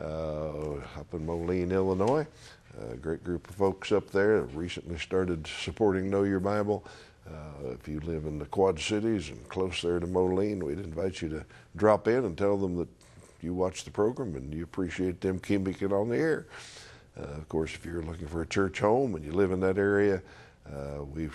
up 0.00 1.12
in 1.12 1.26
Moline, 1.26 1.72
Illinois. 1.72 2.26
A 2.92 2.96
great 2.96 3.22
group 3.22 3.48
of 3.48 3.54
folks 3.54 3.92
up 3.92 4.10
there 4.10 4.40
that 4.40 4.56
recently 4.56 4.98
started 4.98 5.46
supporting 5.46 6.10
Know 6.10 6.24
Your 6.24 6.40
Bible. 6.40 6.84
Uh, 7.26 7.70
if 7.70 7.86
you 7.86 8.00
live 8.00 8.26
in 8.26 8.38
the 8.38 8.46
Quad 8.46 8.78
Cities 8.78 9.30
and 9.30 9.48
close 9.48 9.80
there 9.80 10.00
to 10.00 10.06
Moline, 10.06 10.64
we'd 10.64 10.80
invite 10.80 11.22
you 11.22 11.28
to 11.30 11.44
drop 11.76 12.08
in 12.08 12.24
and 12.24 12.36
tell 12.36 12.56
them 12.56 12.76
that 12.76 12.88
you 13.40 13.54
watch 13.54 13.84
the 13.84 13.90
program 13.90 14.34
and 14.34 14.52
you 14.52 14.64
appreciate 14.64 15.20
them 15.20 15.38
keeping 15.38 15.76
it 15.80 15.92
on 15.92 16.08
the 16.08 16.16
air. 16.16 16.46
Uh, 17.18 17.22
of 17.22 17.48
course, 17.48 17.74
if 17.74 17.84
you're 17.84 18.02
looking 18.02 18.26
for 18.26 18.42
a 18.42 18.46
church 18.46 18.80
home 18.80 19.14
and 19.14 19.24
you 19.24 19.32
live 19.32 19.52
in 19.52 19.60
that 19.60 19.78
area, 19.78 20.20
uh, 20.66 21.04
we 21.04 21.28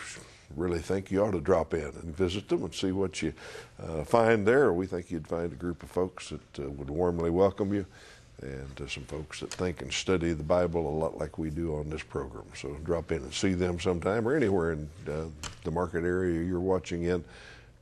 really 0.55 0.79
think 0.79 1.09
you 1.09 1.23
ought 1.23 1.31
to 1.31 1.39
drop 1.39 1.73
in 1.73 1.85
and 1.85 2.15
visit 2.15 2.49
them 2.49 2.63
and 2.63 2.73
see 2.73 2.91
what 2.91 3.21
you 3.21 3.33
uh, 3.81 4.03
find 4.03 4.45
there. 4.45 4.73
We 4.73 4.87
think 4.87 5.09
you'd 5.09 5.27
find 5.27 5.51
a 5.53 5.55
group 5.55 5.83
of 5.83 5.89
folks 5.89 6.29
that 6.29 6.65
uh, 6.65 6.69
would 6.69 6.89
warmly 6.89 7.29
welcome 7.29 7.73
you 7.73 7.85
and 8.41 8.81
uh, 8.81 8.87
some 8.87 9.03
folks 9.03 9.39
that 9.41 9.51
think 9.51 9.81
and 9.81 9.91
study 9.91 10.33
the 10.33 10.43
Bible 10.43 10.87
a 10.87 10.95
lot 10.97 11.17
like 11.17 11.37
we 11.37 11.49
do 11.49 11.75
on 11.75 11.89
this 11.89 12.03
program. 12.03 12.45
So 12.55 12.75
drop 12.83 13.11
in 13.11 13.23
and 13.23 13.33
see 13.33 13.53
them 13.53 13.79
sometime 13.79 14.27
or 14.27 14.35
anywhere 14.35 14.73
in 14.73 14.89
uh, 15.07 15.25
the 15.63 15.71
market 15.71 16.03
area 16.03 16.43
you're 16.43 16.59
watching 16.59 17.03
in, 17.03 17.23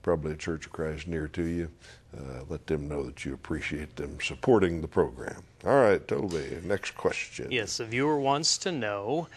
probably 0.02 0.34
a 0.34 0.36
Church 0.36 0.66
of 0.66 0.72
Christ 0.72 1.08
near 1.08 1.28
to 1.30 1.44
you. 1.44 1.70
Uh, 2.18 2.42
let 2.50 2.66
them 2.66 2.88
know 2.88 3.04
that 3.04 3.26
you 3.26 3.34
appreciate 3.34 3.96
them 3.98 4.18
supporting 4.22 4.82
the 4.82 4.88
program. 4.88 5.44
All 5.66 5.82
right, 5.82 6.06
Toby, 6.08 6.58
next 6.64 6.92
question. 6.96 7.52
Yes, 7.52 7.80
a 7.80 7.86
viewer 7.86 8.20
wants 8.20 8.58
to 8.60 8.72
know 8.72 9.28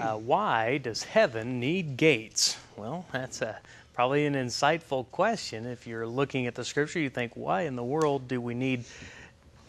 uh, 0.00 0.16
why 0.16 0.78
does 0.78 1.02
heaven 1.02 1.58
need 1.58 1.96
gates? 1.96 2.56
Well, 2.76 3.04
that's 3.12 3.42
a 3.42 3.58
probably 3.94 4.24
an 4.26 4.34
insightful 4.34 5.10
question. 5.10 5.66
If 5.66 5.86
you're 5.86 6.06
looking 6.06 6.46
at 6.46 6.54
the 6.54 6.64
scripture, 6.64 7.00
you 7.00 7.10
think, 7.10 7.32
why 7.34 7.62
in 7.62 7.76
the 7.76 7.84
world 7.84 8.28
do 8.28 8.40
we 8.40 8.54
need 8.54 8.84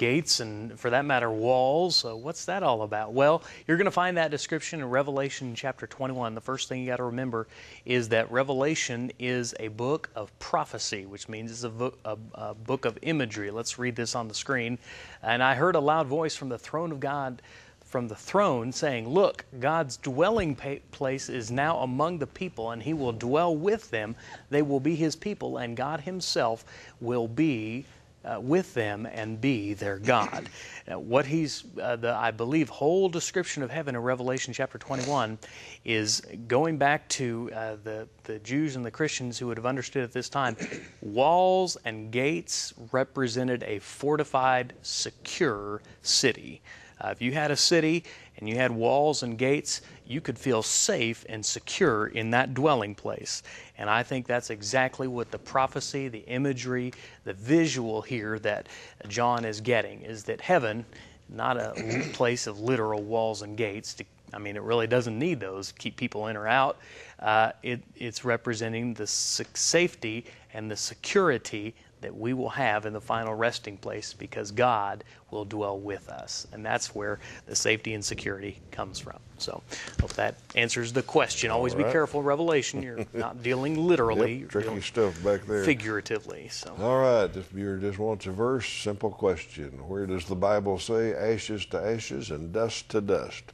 gates 0.01 0.39
and, 0.39 0.79
for 0.79 0.89
that 0.89 1.05
matter, 1.05 1.29
walls? 1.29 2.03
Uh, 2.03 2.15
what's 2.15 2.45
that 2.45 2.63
all 2.63 2.81
about? 2.81 3.13
Well, 3.13 3.43
you're 3.67 3.77
going 3.77 3.85
to 3.85 3.91
find 3.91 4.17
that 4.17 4.31
description 4.31 4.79
in 4.79 4.89
Revelation 4.89 5.53
chapter 5.53 5.85
21. 5.85 6.33
The 6.33 6.41
first 6.41 6.67
thing 6.67 6.81
you 6.81 6.87
got 6.87 6.97
to 6.97 7.03
remember 7.03 7.47
is 7.85 8.09
that 8.09 8.31
Revelation 8.31 9.11
is 9.19 9.53
a 9.59 9.67
book 9.67 10.09
of 10.15 10.37
prophecy, 10.39 11.05
which 11.05 11.29
means 11.29 11.51
it's 11.51 11.63
a, 11.63 11.91
a, 12.03 12.17
a 12.33 12.53
book 12.55 12.85
of 12.85 12.97
imagery. 13.03 13.51
Let's 13.51 13.77
read 13.77 13.95
this 13.95 14.15
on 14.15 14.27
the 14.27 14.33
screen. 14.33 14.79
And 15.21 15.43
I 15.43 15.53
heard 15.53 15.75
a 15.75 15.79
loud 15.79 16.07
voice 16.07 16.35
from 16.35 16.49
the 16.49 16.57
throne 16.57 16.91
of 16.91 16.99
God 16.99 17.39
from 17.85 18.07
the 18.07 18.15
throne, 18.15 18.71
saying, 18.71 19.07
Look, 19.07 19.45
God's 19.59 19.97
dwelling 19.97 20.55
place 20.91 21.29
is 21.29 21.51
now 21.51 21.77
among 21.79 22.17
the 22.17 22.25
people, 22.25 22.71
and 22.71 22.81
he 22.81 22.93
will 22.93 23.11
dwell 23.11 23.55
with 23.55 23.91
them. 23.91 24.15
They 24.49 24.63
will 24.63 24.79
be 24.79 24.95
his 24.95 25.15
people, 25.15 25.57
and 25.57 25.77
God 25.77 25.99
himself 25.99 26.65
will 27.01 27.27
be 27.27 27.85
uh, 28.23 28.39
with 28.39 28.73
them 28.73 29.07
and 29.11 29.39
be 29.39 29.73
their 29.73 29.97
God. 29.97 30.49
Uh, 30.91 30.99
what 30.99 31.27
he's, 31.27 31.63
uh, 31.79 31.95
the, 31.95 32.11
I 32.11 32.31
believe, 32.31 32.67
whole 32.67 33.07
description 33.07 33.61
of 33.61 33.69
heaven 33.69 33.93
in 33.93 34.01
Revelation 34.01 34.51
chapter 34.51 34.79
21 34.79 35.37
is 35.85 36.21
going 36.47 36.77
back 36.77 37.07
to 37.09 37.51
uh, 37.53 37.75
the, 37.83 38.07
the 38.23 38.39
Jews 38.39 38.75
and 38.75 38.83
the 38.83 38.89
Christians 38.89 39.37
who 39.37 39.45
would 39.47 39.57
have 39.57 39.67
understood 39.67 40.03
at 40.03 40.11
this 40.11 40.27
time. 40.27 40.57
Walls 41.01 41.77
and 41.85 42.11
gates 42.11 42.73
represented 42.91 43.63
a 43.63 43.77
fortified, 43.77 44.73
secure 44.81 45.83
city. 46.01 46.61
Uh, 46.99 47.09
if 47.09 47.21
you 47.21 47.31
had 47.31 47.51
a 47.51 47.55
city 47.55 48.03
and 48.37 48.49
you 48.49 48.55
had 48.55 48.71
walls 48.71 49.23
and 49.23 49.37
gates, 49.37 49.81
you 50.05 50.21
could 50.21 50.37
feel 50.37 50.63
safe 50.63 51.25
and 51.29 51.45
secure 51.45 52.07
in 52.07 52.31
that 52.31 52.53
dwelling 52.53 52.95
place. 52.95 53.43
And 53.77 53.89
I 53.89 54.03
think 54.03 54.25
that's 54.25 54.49
exactly 54.49 55.07
what 55.07 55.31
the 55.31 55.37
prophecy, 55.37 56.07
the 56.07 56.25
imagery, 56.27 56.93
the 57.23 57.33
visual 57.33 58.01
here 58.01 58.39
that 58.39 58.67
John 59.07 59.45
is 59.45 59.61
getting 59.61 60.01
is 60.01 60.23
that 60.23 60.41
heaven, 60.41 60.85
not 61.29 61.57
a 61.57 61.73
place 62.13 62.47
of 62.47 62.59
literal 62.59 63.03
walls 63.03 63.41
and 63.41 63.55
gates. 63.57 63.93
To, 63.95 64.05
I 64.33 64.39
mean, 64.39 64.55
it 64.55 64.63
really 64.63 64.87
doesn't 64.87 65.17
need 65.17 65.39
those, 65.39 65.67
to 65.67 65.73
keep 65.75 65.95
people 65.95 66.27
in 66.27 66.37
or 66.37 66.47
out. 66.47 66.77
Uh, 67.19 67.51
it, 67.61 67.81
it's 67.95 68.25
representing 68.25 68.93
the 68.93 69.07
safety 69.07 70.25
and 70.53 70.69
the 70.69 70.75
security 70.75 71.75
that 72.01 72.15
we 72.15 72.33
will 72.33 72.49
have 72.49 72.85
in 72.85 72.93
the 72.93 73.01
final 73.01 73.33
resting 73.33 73.77
place 73.77 74.13
because 74.13 74.51
God 74.51 75.03
will 75.29 75.45
dwell 75.45 75.79
with 75.79 76.09
us. 76.09 76.47
And 76.51 76.65
that's 76.65 76.93
where 76.93 77.19
the 77.45 77.55
safety 77.55 77.93
and 77.93 78.03
security 78.03 78.59
comes 78.71 78.99
from. 78.99 79.17
So, 79.37 79.63
hope 79.99 80.13
that 80.13 80.35
answers 80.55 80.93
the 80.93 81.01
question. 81.01 81.49
Always 81.49 81.73
right. 81.73 81.85
be 81.85 81.91
careful, 81.91 82.21
Revelation. 82.21 82.83
You're 82.83 83.05
not 83.13 83.41
dealing 83.41 83.75
literally. 83.75 84.39
Yep, 84.41 84.49
tricky 84.49 84.81
stuff 84.81 85.23
back 85.23 85.45
there. 85.45 85.63
Figuratively. 85.63 86.47
So. 86.49 86.75
All 86.79 86.99
right. 86.99 87.35
If 87.35 87.47
viewer 87.49 87.77
just 87.77 87.97
wants 87.97 88.27
a 88.27 88.31
verse, 88.31 88.67
simple 88.67 89.09
question. 89.09 89.71
Where 89.87 90.05
does 90.05 90.25
the 90.25 90.35
Bible 90.35 90.77
say 90.77 91.13
ashes 91.13 91.65
to 91.67 91.81
ashes 91.81 92.29
and 92.29 92.51
dust 92.51 92.89
to 92.89 93.01
dust? 93.01 93.53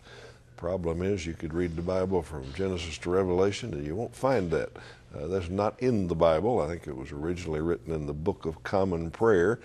Problem 0.57 1.03
is, 1.03 1.25
you 1.25 1.33
could 1.33 1.53
read 1.53 1.75
the 1.75 1.83
Bible 1.83 2.23
from 2.23 2.51
Genesis 2.53 2.97
to 2.99 3.11
Revelation 3.11 3.73
and 3.73 3.85
you 3.85 3.95
won't 3.95 4.15
find 4.15 4.49
that. 4.51 4.71
Uh, 5.15 5.27
that's 5.27 5.49
not 5.49 5.79
in 5.79 6.07
the 6.07 6.15
Bible. 6.15 6.59
I 6.59 6.67
think 6.67 6.87
it 6.87 6.95
was 6.95 7.11
originally 7.11 7.61
written 7.61 7.93
in 7.93 8.07
the 8.07 8.13
Book 8.13 8.45
of 8.45 8.61
Common 8.63 9.11
Prayer, 9.11 9.59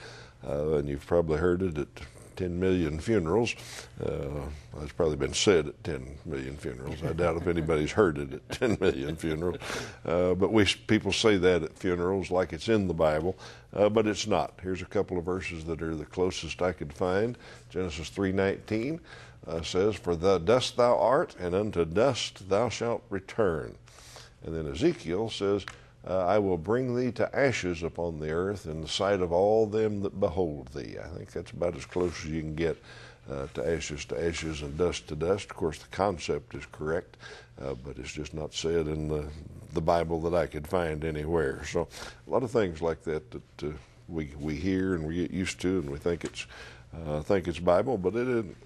uh, 0.46 0.74
and 0.74 0.88
you've 0.88 1.06
probably 1.06 1.38
heard 1.38 1.62
it 1.62 1.78
at 1.78 1.88
10 2.36 2.58
million 2.58 2.98
funerals. 2.98 3.54
Uh, 4.04 4.42
it's 4.82 4.92
probably 4.92 5.16
been 5.16 5.34
said 5.34 5.68
at 5.68 5.84
10 5.84 6.18
million 6.26 6.56
funerals. 6.56 7.02
I 7.02 7.12
doubt 7.12 7.36
if 7.36 7.46
anybody's 7.46 7.92
heard 7.92 8.18
it 8.18 8.34
at 8.34 8.50
10 8.50 8.78
million 8.80 9.16
funerals. 9.16 9.58
Uh, 10.04 10.34
but 10.34 10.52
we 10.52 10.64
people 10.86 11.12
say 11.12 11.36
that 11.38 11.62
at 11.62 11.78
funerals 11.78 12.30
like 12.30 12.52
it's 12.52 12.68
in 12.68 12.86
the 12.86 12.94
Bible, 12.94 13.36
uh, 13.74 13.88
but 13.88 14.06
it's 14.06 14.26
not. 14.26 14.58
Here's 14.62 14.82
a 14.82 14.86
couple 14.86 15.18
of 15.18 15.24
verses 15.24 15.64
that 15.64 15.82
are 15.82 15.94
the 15.94 16.04
closest 16.04 16.60
I 16.62 16.72
could 16.72 16.92
find. 16.92 17.36
Genesis 17.70 18.10
3:19 18.10 19.00
uh, 19.46 19.62
says, 19.62 19.96
"For 19.96 20.16
the 20.16 20.38
dust 20.38 20.76
thou 20.76 20.98
art, 20.98 21.34
and 21.38 21.54
unto 21.54 21.84
dust 21.84 22.48
thou 22.48 22.68
shalt 22.68 23.02
return." 23.10 23.76
And 24.44 24.54
then 24.56 24.66
Ezekiel 24.66 25.30
says, 25.30 25.64
uh, 26.06 26.26
I 26.26 26.38
will 26.38 26.58
bring 26.58 26.96
thee 26.96 27.12
to 27.12 27.36
ashes 27.36 27.82
upon 27.82 28.18
the 28.18 28.30
earth 28.30 28.66
in 28.66 28.80
the 28.80 28.88
sight 28.88 29.20
of 29.20 29.30
all 29.30 29.66
them 29.66 30.02
that 30.02 30.18
behold 30.18 30.68
thee. 30.74 30.96
I 30.98 31.06
think 31.08 31.30
that's 31.30 31.52
about 31.52 31.76
as 31.76 31.86
close 31.86 32.24
as 32.24 32.30
you 32.30 32.40
can 32.40 32.54
get 32.56 32.76
uh, 33.30 33.46
to 33.54 33.70
ashes 33.70 34.04
to 34.06 34.20
ashes 34.20 34.62
and 34.62 34.76
dust 34.76 35.06
to 35.08 35.16
dust. 35.16 35.50
Of 35.50 35.56
course, 35.56 35.78
the 35.78 35.88
concept 35.88 36.56
is 36.56 36.66
correct, 36.72 37.18
uh, 37.60 37.74
but 37.74 37.98
it's 37.98 38.12
just 38.12 38.34
not 38.34 38.52
said 38.52 38.88
in 38.88 39.06
the, 39.06 39.28
the 39.74 39.80
Bible 39.80 40.20
that 40.22 40.34
I 40.34 40.46
could 40.46 40.66
find 40.66 41.04
anywhere. 41.04 41.64
So, 41.64 41.86
a 42.26 42.30
lot 42.30 42.42
of 42.42 42.50
things 42.50 42.82
like 42.82 43.02
that 43.04 43.30
that 43.30 43.62
uh, 43.62 43.70
we 44.08 44.32
we 44.40 44.56
hear 44.56 44.94
and 44.94 45.06
we 45.06 45.14
get 45.14 45.30
used 45.30 45.60
to, 45.60 45.78
and 45.78 45.88
we 45.88 45.98
think 45.98 46.24
it's 46.24 46.46
uh, 47.06 47.22
think 47.22 47.46
it's 47.46 47.60
Bible, 47.60 47.96
but 47.96 48.16
it 48.16 48.26
isn't. 48.26 48.56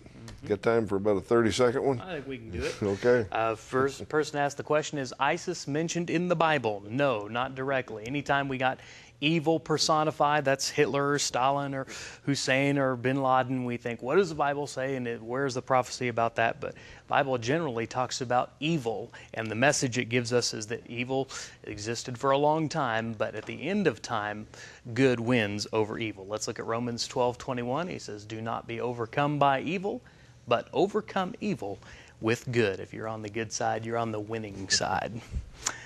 Got 0.46 0.62
time 0.62 0.86
for 0.86 0.96
about 0.96 1.16
a 1.16 1.20
30 1.20 1.50
second 1.52 1.82
one? 1.82 2.00
I 2.00 2.14
think 2.14 2.26
we 2.26 2.38
can 2.38 2.50
do 2.50 2.62
it. 2.62 2.76
okay. 2.82 3.26
Uh, 3.32 3.54
first 3.54 4.08
person 4.08 4.38
asked 4.38 4.56
the 4.56 4.62
question 4.62 4.98
Is 4.98 5.12
ISIS 5.18 5.66
mentioned 5.66 6.10
in 6.10 6.28
the 6.28 6.36
Bible? 6.36 6.82
No, 6.88 7.28
not 7.28 7.54
directly. 7.54 8.06
Anytime 8.06 8.48
we 8.48 8.58
got 8.58 8.78
evil 9.20 9.58
personified, 9.58 10.44
that's 10.44 10.68
Hitler 10.68 11.12
or 11.12 11.18
Stalin 11.18 11.74
or 11.74 11.86
Hussein 12.24 12.78
or 12.78 12.96
bin 12.96 13.22
Laden, 13.22 13.64
we 13.64 13.76
think, 13.76 14.02
what 14.02 14.16
does 14.16 14.28
the 14.28 14.34
Bible 14.34 14.66
say 14.66 14.96
and 14.96 15.06
it, 15.06 15.22
where's 15.22 15.54
the 15.54 15.62
prophecy 15.62 16.08
about 16.08 16.36
that? 16.36 16.60
But 16.60 16.74
Bible 17.08 17.38
generally 17.38 17.86
talks 17.86 18.20
about 18.20 18.52
evil, 18.60 19.12
and 19.34 19.50
the 19.50 19.54
message 19.54 19.96
it 19.96 20.06
gives 20.06 20.32
us 20.32 20.52
is 20.52 20.66
that 20.66 20.82
evil 20.86 21.28
existed 21.64 22.18
for 22.18 22.32
a 22.32 22.38
long 22.38 22.68
time, 22.68 23.12
but 23.12 23.34
at 23.34 23.46
the 23.46 23.62
end 23.62 23.86
of 23.86 24.02
time, 24.02 24.46
good 24.92 25.20
wins 25.20 25.66
over 25.72 25.98
evil. 25.98 26.26
Let's 26.26 26.48
look 26.48 26.58
at 26.58 26.66
Romans 26.66 27.06
12 27.06 27.38
21. 27.38 27.88
He 27.88 27.98
says, 27.98 28.24
Do 28.24 28.40
not 28.40 28.66
be 28.66 28.80
overcome 28.80 29.38
by 29.38 29.60
evil, 29.60 30.02
but 30.48 30.68
overcome 30.72 31.34
evil 31.40 31.78
with 32.20 32.50
good. 32.50 32.80
If 32.80 32.94
you're 32.94 33.08
on 33.08 33.22
the 33.22 33.28
good 33.28 33.52
side, 33.52 33.84
you're 33.84 33.98
on 33.98 34.12
the 34.12 34.20
winning 34.20 34.68
side. 34.70 35.20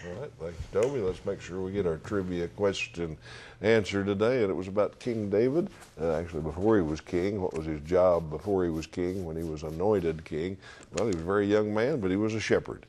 All 0.06 0.20
right, 0.20 0.30
thanks, 0.40 0.58
Toby. 0.72 1.00
Let's 1.00 1.24
make 1.24 1.40
sure 1.40 1.60
we 1.60 1.72
get 1.72 1.86
our 1.86 1.98
trivia 1.98 2.48
question 2.48 3.16
answered 3.62 4.06
today. 4.06 4.42
And 4.42 4.50
it 4.50 4.54
was 4.54 4.68
about 4.68 4.98
King 4.98 5.30
David. 5.30 5.68
Uh, 6.00 6.14
actually, 6.14 6.42
before 6.42 6.76
he 6.76 6.82
was 6.82 7.00
king, 7.00 7.40
what 7.40 7.54
was 7.54 7.66
his 7.66 7.80
job 7.82 8.30
before 8.30 8.64
he 8.64 8.70
was 8.70 8.86
king, 8.86 9.24
when 9.24 9.36
he 9.36 9.42
was 9.42 9.62
anointed 9.62 10.24
king? 10.24 10.56
Well, 10.92 11.06
he 11.06 11.14
was 11.14 11.22
a 11.22 11.26
very 11.26 11.46
young 11.46 11.72
man, 11.72 12.00
but 12.00 12.10
he 12.10 12.16
was 12.16 12.34
a 12.34 12.40
shepherd, 12.40 12.86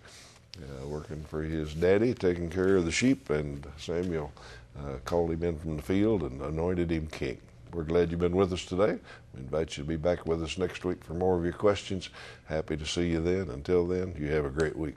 uh, 0.58 0.88
working 0.88 1.24
for 1.24 1.42
his 1.44 1.74
daddy, 1.74 2.14
taking 2.14 2.50
care 2.50 2.78
of 2.78 2.86
the 2.86 2.92
sheep. 2.92 3.30
And 3.30 3.66
Samuel 3.78 4.32
uh, 4.80 4.98
called 5.06 5.32
him 5.32 5.44
in 5.44 5.58
from 5.60 5.78
the 5.78 5.84
field 5.84 6.24
and 6.24 6.42
anointed 6.42 6.92
him 6.92 7.08
king. 7.08 7.38
We're 7.74 7.84
glad 7.84 8.12
you've 8.12 8.20
been 8.20 8.36
with 8.36 8.52
us 8.52 8.66
today. 8.66 9.00
We 9.34 9.40
invite 9.40 9.78
you 9.78 9.84
to 9.84 9.88
be 9.88 9.96
back 9.96 10.26
with 10.26 10.44
us 10.44 10.58
next 10.58 10.84
week 10.84 11.04
for 11.04 11.14
more 11.14 11.38
of 11.38 11.44
your 11.44 11.54
questions. 11.54 12.10
Happy 12.46 12.76
to 12.76 12.86
see 12.86 13.10
you 13.10 13.22
then. 13.22 13.50
Until 13.50 13.88
then, 13.88 14.14
you 14.20 14.28
have 14.32 14.46
a 14.46 14.50
great 14.50 14.78
week. 14.78 14.96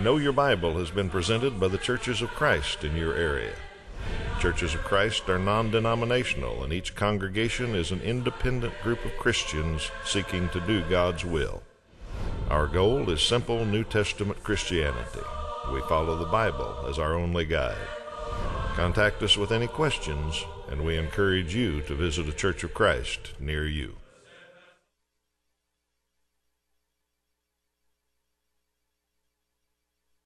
Know 0.00 0.16
Your 0.16 0.32
Bible 0.32 0.78
has 0.78 0.90
been 0.90 1.10
presented 1.10 1.58
by 1.58 1.68
the 1.68 1.78
Churches 1.78 2.22
of 2.22 2.30
Christ 2.30 2.84
in 2.84 2.96
your 2.96 3.14
area. 3.16 3.52
Churches 4.40 4.74
of 4.74 4.82
Christ 4.82 5.28
are 5.28 5.40
non 5.40 5.72
denominational, 5.72 6.62
and 6.62 6.72
each 6.72 6.94
congregation 6.94 7.74
is 7.74 7.90
an 7.90 8.00
independent 8.02 8.80
group 8.82 9.04
of 9.04 9.16
Christians 9.16 9.90
seeking 10.04 10.48
to 10.50 10.60
do 10.60 10.82
God's 10.88 11.24
will. 11.24 11.62
Our 12.48 12.68
goal 12.68 13.10
is 13.10 13.20
simple 13.22 13.64
New 13.64 13.82
Testament 13.82 14.44
Christianity. 14.44 15.20
We 15.72 15.80
follow 15.82 16.16
the 16.16 16.24
Bible 16.24 16.86
as 16.88 16.98
our 16.98 17.14
only 17.14 17.44
guide. 17.44 17.76
Contact 18.74 19.22
us 19.22 19.36
with 19.36 19.52
any 19.52 19.66
questions, 19.66 20.44
and 20.70 20.84
we 20.84 20.96
encourage 20.96 21.54
you 21.54 21.82
to 21.82 21.94
visit 21.94 22.28
a 22.28 22.32
Church 22.32 22.64
of 22.64 22.72
Christ 22.72 23.32
near 23.38 23.66
you. 23.66 23.96